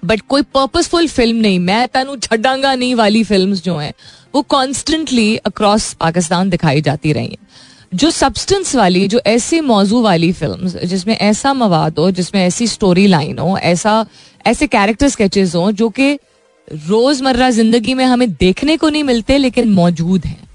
[0.04, 3.92] बट कोई पर्पसफुल फ़िल्म नहीं, मैं तेन छडांगा नहीं वाली फ़िल्म जो हैं,
[4.34, 7.46] वो कॉन्स्टेंटली अक्रॉस पाकिस्तान दिखाई जाती रही हैं।
[7.94, 13.06] जो सब्सटेंस वाली, जो ऐसी मौजू वाली फ़िल्म जिसमें ऐसा मवाद हो, जिसमें ऐसी स्टोरी
[13.06, 14.06] लाइन हो, ऐसा,
[14.46, 16.18] ऐसे कैरेक्टर स्केचेस हो, जो कि
[16.70, 20.48] रोज़मर्रा ज़िंदगी में हमें देखने को नहीं मिलते लेकिन मौजूद हैं।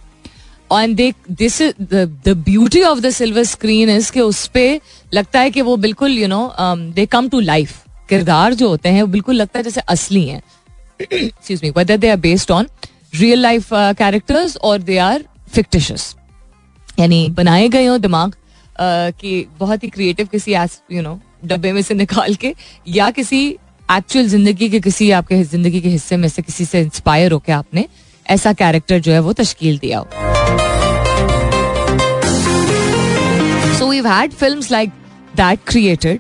[0.74, 4.80] And they this the beauty of the silver screen is के उस पर
[5.14, 6.54] लगता है कि वो बिल्कुल you know
[6.94, 7.78] they come to life
[8.10, 10.42] किरदार जो होते हैं वो बिल्कुल लगता है जैसे असली हैं।
[11.02, 12.68] Excuse me whether they are based on
[13.16, 16.16] real life characters और दे आर फिक्टिशियस
[17.00, 21.82] यानी बनाए गए हो दिमाग uh, कि बहुत ही क्रिएटिव किसी यू नो डब्बे में
[21.82, 22.54] से निकाल के
[22.88, 23.58] या किसी
[23.96, 27.86] एक्चुअल ज़िंदगी के किसी आपके ज़िंदगी के हिस्से में से किसी से इंस्पायर होकर आपने
[28.26, 30.08] ऐसा कैरेक्टर जो है वो तश्कील दिया हो।
[33.78, 34.90] So we had films like
[35.36, 36.20] that created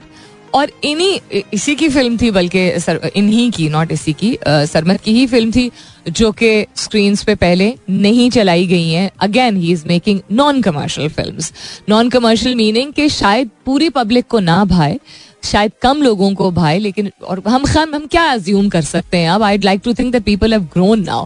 [0.55, 2.67] और इन्हीं इसी की फ़िल्म थी बल्कि
[3.15, 5.71] इन्हीं की नॉट इसी की सरमत की ही फ़िल्म थी
[6.09, 11.09] जो कि स्क्रीन पे पहले नहीं चलाई गई हैं। Again he is making non commercial
[11.09, 11.43] film
[11.89, 14.99] non commercial meaning कि शायद पूरी पब्लिक को ना भाए
[15.43, 19.29] शायद कम लोगों को भाई लेकिन और हम हम हम क्या अज्यूम कर सकते हैं?
[19.29, 21.25] अब I like to think that people have grown now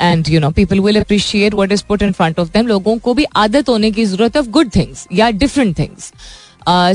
[0.00, 3.14] and you know people will appreciate what is put in front of them लोगों को
[3.14, 6.12] भी आदत होने की ज़रूरत ऑफ़ गुड थिंग्स या different things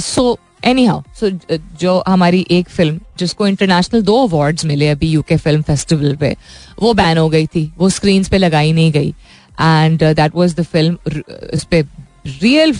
[0.06, 0.38] so
[0.86, 1.30] anyhow so
[1.80, 6.36] जो हमारी एक फ़िल्म जिसको इंटरनेशनल दो अवार्ड्स मिले अभी यूके फ़िल्म फेस्टिवल पे
[6.82, 7.72] वो बैन हो गई थी.
[7.78, 9.10] वो स्क्रीन पे लगाई नहीं गई.
[9.62, 11.22] And that was the film
[11.54, 11.82] उस पे
[12.42, 12.76] रियल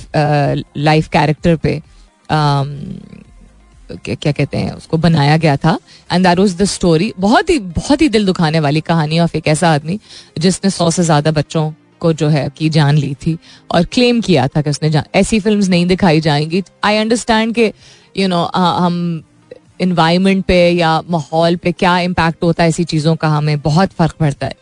[0.78, 1.97] लाइफ कैरेक्टर पे Um,
[2.30, 5.78] क्या कहते हैं, उसको बनाया गया था।
[6.10, 9.48] And that was the story बहुत ही बहुत ही दिल दुखाने वाली कहानी ऑफ़ एक
[9.48, 10.00] ऐसा आदमी
[10.38, 13.38] जिसने सौ से ज़्यादा बच्चों को जो है की जान ली थी
[13.72, 17.74] और क्लेम किया था कि उसने ऐसी फ़िल्म नहीं दिखाई जाएँगी। आई अंडरस्टैंड के
[18.16, 19.24] यू नो हम
[19.82, 24.16] इन्वायरमेंट पे या माहौल पे क्या इम्पैक्ट होता है ऐसी चीज़ों का हमें बहुत फ़र्क
[24.20, 24.56] पड़ता है।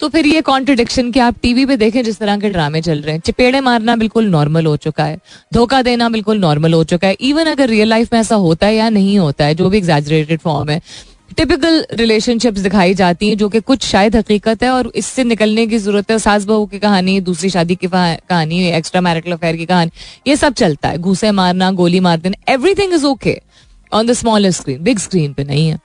[0.00, 3.14] तो फिर ये कॉन्ट्रडिक्शन कि आप टीवी पे देखें जिस तरह के ड्रामे चल रहे
[3.14, 5.18] हैं। चपेड़े मारना बिल्कुल नॉर्मल हो चुका है।
[5.54, 8.74] धोखा देना बिल्कुल नॉर्मल हो चुका है। इवन अगर रियल लाइफ में ऐसा होता है
[8.76, 10.80] या नहीं होता है, जो भी एग्जैजरेटेड फॉर्म है
[11.36, 15.78] टिपिकल रिलेशनशिप्स दिखाई जाती हैं जो कि कुछ शायद हकीकत है और इससे निकलने की
[15.78, 19.90] ज़रूरत है। सास बहू की कहानी, दूसरी शादी की कहानी एक्स्ट्रा मैरिटल अफेयर की कहानी,
[20.26, 23.40] ये सब चलता है। घूसे मारना, गोली मार देना everything is okay
[23.92, 25.78] on the smaller screen big screen पे नहीं है।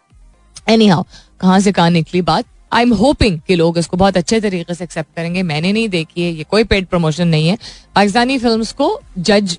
[0.70, 1.04] एनी हाउ
[1.42, 2.46] कहाँ से कहाँ निकली बात?
[2.72, 6.22] आई एम होपिंग कि लोग इसको बहुत अच्छे तरीके से एक्सेप्ट करेंगे। मैंने नहीं देखी
[6.22, 7.58] है, ये कोई पेड प्रमोशन नहीं है।
[7.96, 9.58] पाकिस्तानी फ़िल्म को जज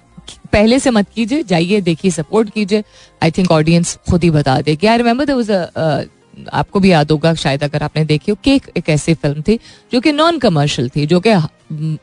[0.52, 2.82] पहले से मत कीजिए, जाइए, देखिए सपोर्ट कीजिए।
[3.22, 6.08] आई थिंक ऑडियंस खुद ही बता देगी आई रिमेंबर देयर वाज
[6.52, 9.58] आपको भी याद होगा, शायद अगर आपने देखी हो केक एक ऐसी फ़िल्म थी
[9.92, 11.30] जो कि नॉन कमर्शियल थी, जो कि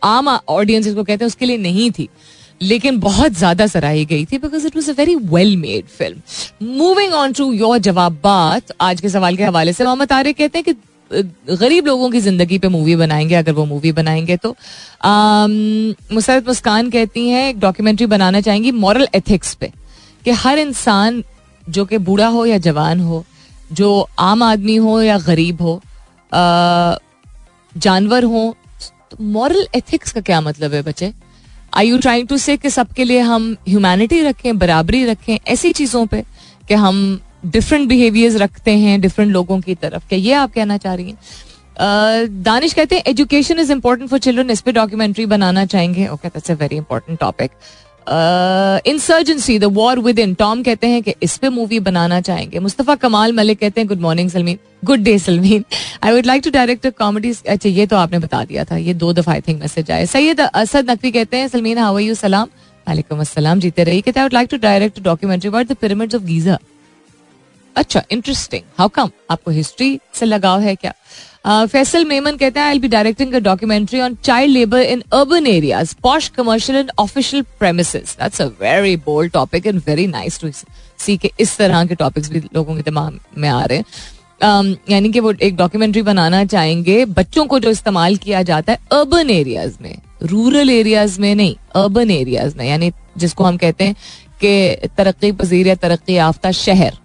[0.04, 2.10] आम ऑडियंस को कहते हैं उसके लिए नहीं थी।
[2.62, 7.14] लेकिन बहुत ज़्यादा सराही गई थी because it was a very well made film moving
[7.14, 10.66] on to your जवाब बात, आज के सवाल के हवाले से मोहम्मद तारिक कहते हैं
[10.66, 10.74] कि
[11.12, 14.56] गरीब लोगों की ज़िंदगी पे मूवी बनाएँगे, अगर वो मूवी बनाएँगे तो।
[16.14, 19.72] मुसरत मुस्कान कहती हैं, एक डॉक्यूमेंट्री बनाना चाहेंगी मॉरल एथिक्स पे,
[20.26, 21.24] कि हर इंसान
[21.64, 23.24] जो कि बूढ़ा हो या जवान हो,
[23.72, 25.82] जो आम आदमी हो या गरीब हो
[27.76, 28.56] जानवर हो
[29.12, 31.12] तो मॉरल एथिक्स का क्या मतलब है बच्चे?
[31.74, 36.24] आई यू ट्राइंग टू से सबके लिए हम ह्यूमैनिटी रखें, बराबरी रखें, ऐसी चीज़ों पे
[36.68, 40.94] कि हम डिफरेंट बिहेवियर्स रखते हैं डिफरेंट लोगों की तरफ़। क्या ये आप कहना चाह
[40.94, 41.18] रही हैं?
[42.44, 46.52] दानिश कहते हैं education is important for children इस पर डॉक्यूमेंट्री बनाना चाहेंगे। Okay that's
[46.52, 47.52] a very important topic
[48.88, 53.34] insurgency the war within Tom कहते हैं कि इस पे मूवी बनाना चाहेंगे। मुस्तफ़ा कमाल
[53.34, 54.58] मलिक कहते हैं good morning Salmeen.
[54.86, 55.66] Good day Salmeen.
[56.04, 59.12] I would like to direct comedy अच्छा ये तो आपने बता दिया था। ये दो
[59.14, 62.48] दफ़ा आई थिंक मैसेज आए। सैयद असद नकवी कहते हैं, सलमीन हाउ यू सलाम।
[62.88, 66.24] वालेकुम अस्सलाम। जीते रही कहते I would like to direct documentary about the pyramids of
[66.24, 66.58] Giza
[67.80, 70.94] अच्छा इंटरेस्टिंग हाउ कम आपको हिस्ट्री से लगाव है क्या?
[71.46, 75.96] फैसल मेमन कहता है I be directing a documentary on child labour in urban areas
[76.04, 81.18] posh commercial and official premises that's a very bold topic and very nice to see
[81.18, 83.86] के इस तरह के टॉपिक्स भी लोगों के दिमाग में आ रहे हैं।
[84.40, 88.80] Um, यानी कि वो एक डॉक्यूमेंट्री बनाना चाहेंगे बच्चों को जो इस्तेमाल किया जाता है
[88.92, 93.96] अर्बन एरियाज़ में रूरल एरियाज़ में नहीं अर्बन एरियाज़ में यानी जिसको हम कहते हैं
[94.44, 96.98] कि तरक्की पजीर या तरक्की याफ्ता शहर।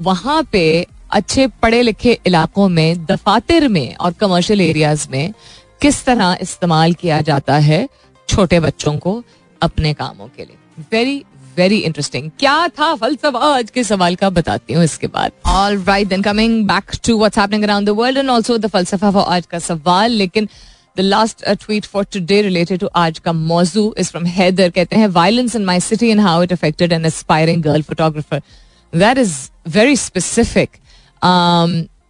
[0.00, 5.32] वहाँ पे अच्छे पढ़े लिखे इलाकों में, दफातर में और कमर्शियल एरियाज़ में
[5.80, 7.88] किस तरह इस्तेमाल किया जाता है
[8.28, 9.22] छोटे बच्चों को
[9.60, 10.56] अपने कामों के लिए?
[10.92, 11.24] वेरी
[11.56, 13.38] वेरी इंटरेस्टिंग क्या था फलसफा?
[13.38, 17.38] आज के सवाल का बताती हूँ इसके बाद। All right then coming back to what's
[17.38, 20.48] happening around the world and also the फलसफा for आज का सवाल, लेकिन
[20.96, 25.08] the last tweet for today related to आज का मौजू इज़ फ्रॉम हैदर। कहते हैं
[25.08, 28.42] violence in my city and how it affected an aspiring girl photographer
[28.92, 29.34] that is
[29.68, 30.68] very specific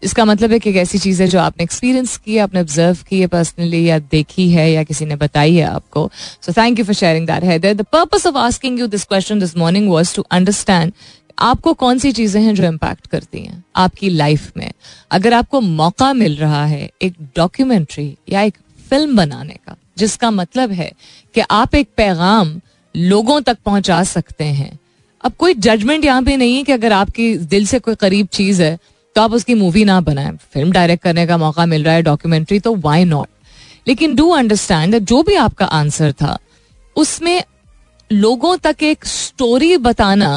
[0.02, 3.20] इसका मतलब है कि एक ऐसी चीज़ है जो आपने एक्सपीरियंस की आपने ऑब्ज़र्व की
[3.20, 6.10] है पर्सनली या देखी है, या किसी ने बताई है आपको.
[6.42, 9.56] So thank you for sharing that है the purpose of asking you this question this
[9.56, 10.92] morning was to understand
[11.38, 14.70] आपको कौन सी चीज़ें हैं जो इम्पैक्ट करती हैं आपकी लाइफ में.
[15.10, 18.56] अगर आपको मौका मिल रहा है एक डॉक्यूमेंट्री या एक
[18.90, 20.92] फ़िल्म बनाने का, जिसका मतलब है
[21.34, 22.60] कि आप एक पैगाम
[22.94, 24.78] लोगों तक पहुँचा सकते हैं
[25.24, 28.62] अब कोई जजमेंट यहाँ पे नहीं है कि अगर आपकी दिल से कोई करीब चीज़
[28.62, 28.78] है
[29.16, 32.58] तो आप उसकी मूवी ना बनाए। फ़िल्म डायरेक्ट करने का मौका मिल रहा है डॉक्यूमेंट्री
[32.60, 33.28] तो वाई नॉट
[33.88, 36.38] लेकिन डू अंडरस्टैंड जो भी आपका आंसर था,
[36.96, 37.42] उसमें
[38.10, 40.30] लोगों तक एक स्टोरी बताना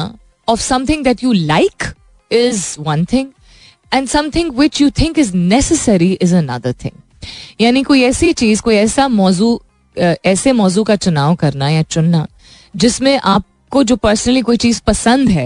[0.48, 1.84] of something that you like
[2.30, 3.28] is one thing
[3.92, 8.74] and something which you think is necessary is another thing यानी कोई ऐसी चीज़, कोई
[8.76, 9.60] ऐसा मौजू
[9.96, 12.26] ऐसे मौजू का चुनाव करना या चुनना,
[12.74, 13.18] जिसमें
[13.74, 15.44] आपको जो पर्सनली कोई चीज़ पसंद है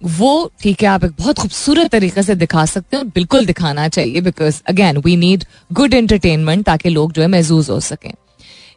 [0.00, 4.20] वो ठीक है आप एक बहुत खूबसूरत तरीके से दिखा सकते हो बिल्कुल दिखाना चाहिए
[4.20, 8.12] because again we need good entertainment ताकि लोग जो है महजूज हो सकें।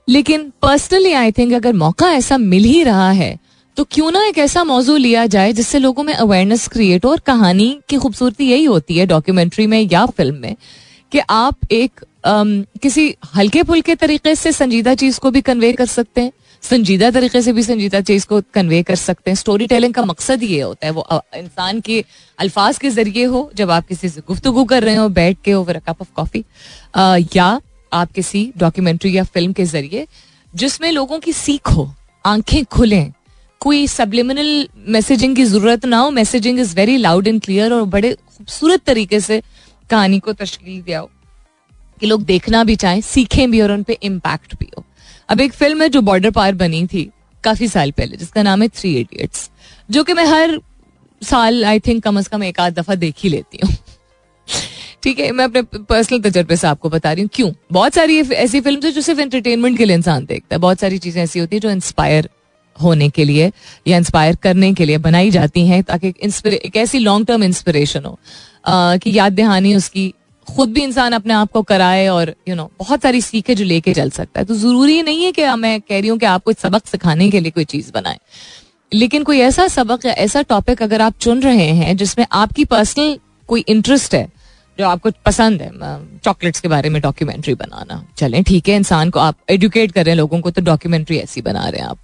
[0.07, 3.38] लेकिन पर्सनली आई थिंक अगर मौका ऐसा मिल ही रहा है
[3.77, 7.19] तो क्यों ना एक ऐसा मौजू लिया जाए जिससे लोगों में अवेयरनेस क्रिएट हो और
[7.25, 10.55] कहानी की खूबसूरती यही होती है डॉक्यूमेंट्री में या फ़िल्म में
[11.11, 15.86] कि आप एक um, किसी हल्के फुल्के तरीके से संजीदा चीज़ को भी कन्वे कर
[15.86, 16.32] सकते हैं।
[16.64, 20.43] संजीदा तरीके से भी संजीदा चीज़ को कन्वे कर सकते हैं। स्टोरी टेलिंग का मकसद
[20.43, 22.03] ये होता है, वो इंसान के
[22.39, 25.80] अल्फाज के ज़रिए हो, जब आप किसी से गुफ्तगु कर रहे हो, बैठ के ओवर
[25.80, 26.43] कप ऑफ़ कॉफ़ी
[27.36, 27.60] या
[27.91, 30.07] आप किसी डॉक्यूमेंट्री या फ़िल्म के ज़रिए,
[30.53, 31.91] जिसमें लोगों की सीख हो,
[32.26, 33.12] आँखें खुलें,
[33.62, 38.14] कोई सबलिमिनल मैसेजिंग की ज़रूरत ना हो messaging is very loud and clear और बड़े
[38.14, 39.41] खूबसूरत तरीके से
[39.89, 41.10] कहानी को तश्कील दिया हो,
[42.01, 44.84] कि लोग देखना भी चाहें, सीखें भी और उन पर इम्पैक्ट भी हो।
[45.30, 47.09] अब एक फ़िल्म है जो बॉर्डर पार बनी थी
[47.43, 49.49] काफ़ी साल पहले जिसका नाम है थ्री इडियट्स
[49.89, 50.59] जो कि मैं हर
[51.21, 53.75] साल आई थिंक कम अज कम एक आध दफ़ा देख ही लेती हूँ।
[55.03, 57.51] ठीक है मैं अपने पर्सनल तजर्बे से आपको बता रही हूँ क्यों?
[57.71, 60.97] बहुत सारी ऐसी फ़िल्म है जो सिर्फ़ एंटरटेनमेंट के लिए इंसान देखता है। बहुत सारी
[60.97, 62.30] चीज़ें ऐसी होती है जो इंस्पायर
[62.77, 63.51] होने के लिए
[63.88, 66.13] या इंस्पायर करने के लिए बनाई जाती हैं ताकि
[66.43, 68.17] एक ऐसी लॉन्ग टर्म इंस्पिरेशन हो
[68.65, 70.13] आ, कि याद दहानी उसकी
[70.47, 73.93] खुद भी इंसान अपने आप को कराए और यू नो बहुत सारी सीखे जो लेके
[73.93, 76.53] चल सकता है। तो ज़रूरी नहीं है कि मैं कह रही हूँ कि आप कोई
[76.53, 78.19] सबक सिखाने के लिए कोई चीज़ बनाए।
[78.93, 83.17] लेकिन कोई ऐसा सबक या ऐसा टॉपिक अगर आप चुन रहे हैं जिसमें आपकी पर्सनल
[83.49, 84.27] कोई इंटरेस्ट है
[84.79, 85.69] जो आपको पसंद है
[86.23, 90.11] चॉकलेट्स के बारे में डॉक्यूमेंट्री बनाना। चलें ठीक है इंसान को आप एडुकेट कर रहे
[90.11, 91.97] हैं लोगों को तो डॉक्यूमेंट्री ऐसी बना रहे हैं आप।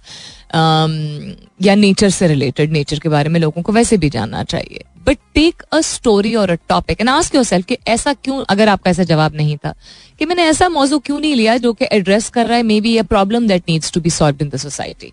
[0.50, 4.84] um, या नेचर से रिलेटेड नेचर के बारे में लोगों को वैसे भी जानना चाहिए।
[5.06, 8.90] बट टेक अ स्टोरी और a topic and ask yourself कि ऐसा क्यों अगर आपका
[8.90, 9.74] ऐसा जवाब नहीं था?
[10.18, 12.62] कि मैंने ऐसा मौजू क्यों नहीं लिया जो कि एड्रेस कर रहा है?
[12.80, 15.12] Maybe a problem that needs to be solve in the society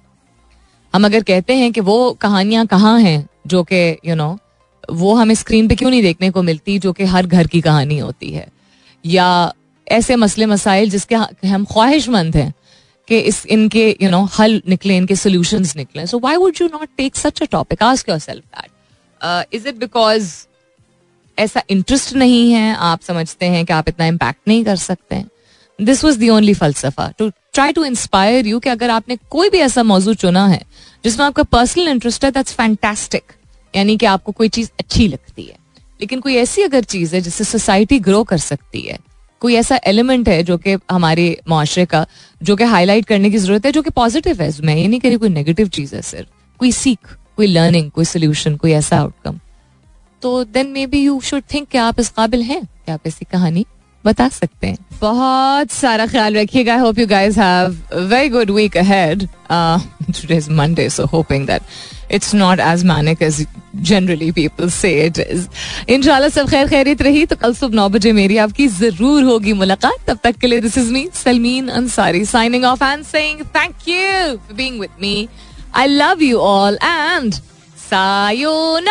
[0.93, 4.37] हम अगर कहते हैं कि वो कहानियाँ कहाँ हैं जो कि यू नो
[4.91, 7.97] वो हमें स्क्रीन पे क्यों नहीं देखने को मिलती जो कि हर घर की कहानी
[7.97, 8.47] होती है?
[9.05, 9.53] या
[9.87, 12.53] ऐसे मसले मसाइल जिसके हम ख्वाहिशमंद हैं
[13.07, 16.53] कि इस इनके यू you नो know, हल निकले इनके सोल्यूशन निकले। So why would
[16.61, 18.69] you not take such a topic ask yourself that
[19.25, 20.45] is it because
[21.39, 22.75] ऐसा इंटरेस्ट नहीं है?
[22.75, 25.29] आप समझते हैं कि आप इतना इम्पैक्ट नहीं कर सकते। हैं
[25.81, 29.57] this was the only फलसफा to try to inspire you कि अगर आपने कोई भी
[29.57, 30.61] ऐसा मौजूद चुना है,
[31.03, 33.23] जिसमें आपका पर्सनल इंटरेस्ट है दैट्स फैंटेस्टिक
[33.75, 35.55] यानी कि आपको कोई चीज़ अच्छी लगती है।
[36.01, 38.97] लेकिन कोई ऐसी अगर चीज़ है जिससे सोसाइटी ग्रो कर सकती है,
[39.39, 42.07] कोई ऐसा एलिमेंट है जो कि हमारे मुआरे का,
[42.43, 45.09] जो कि हाईलाइट करने की ज़रूरत है, जो कि पॉजिटिव है मैं ये नहीं कह
[45.09, 49.39] रही कोई नेगेटिव चीज़ है सिर्फ़। कोई सीख। कोई लर्निंग कोई सोल्यूशन कोई ऐसा आउटकम
[50.21, 53.65] तो then maybe you should think कि आप इस काबिल हैं, कि आप ऐसी कहानी
[54.05, 59.27] बता सकते हैं। बहुत सारा ख्याल रखिएगा। Hope you guys have very good week ahead
[59.51, 61.61] today is Monday so hoping that
[62.11, 63.45] it's not as manic as
[63.89, 65.47] generally people say it is
[66.29, 70.19] सब खैर खैरित रही तो कल सुबह नौ बजे मेरी आपकी ज़रूर होगी मुलाकात। तब
[70.23, 74.79] तक के लिए this is me Salmeen Ansari signing off and saying thank you being
[74.79, 75.27] with me
[75.75, 77.41] I love you all and
[77.75, 78.83] sayonara.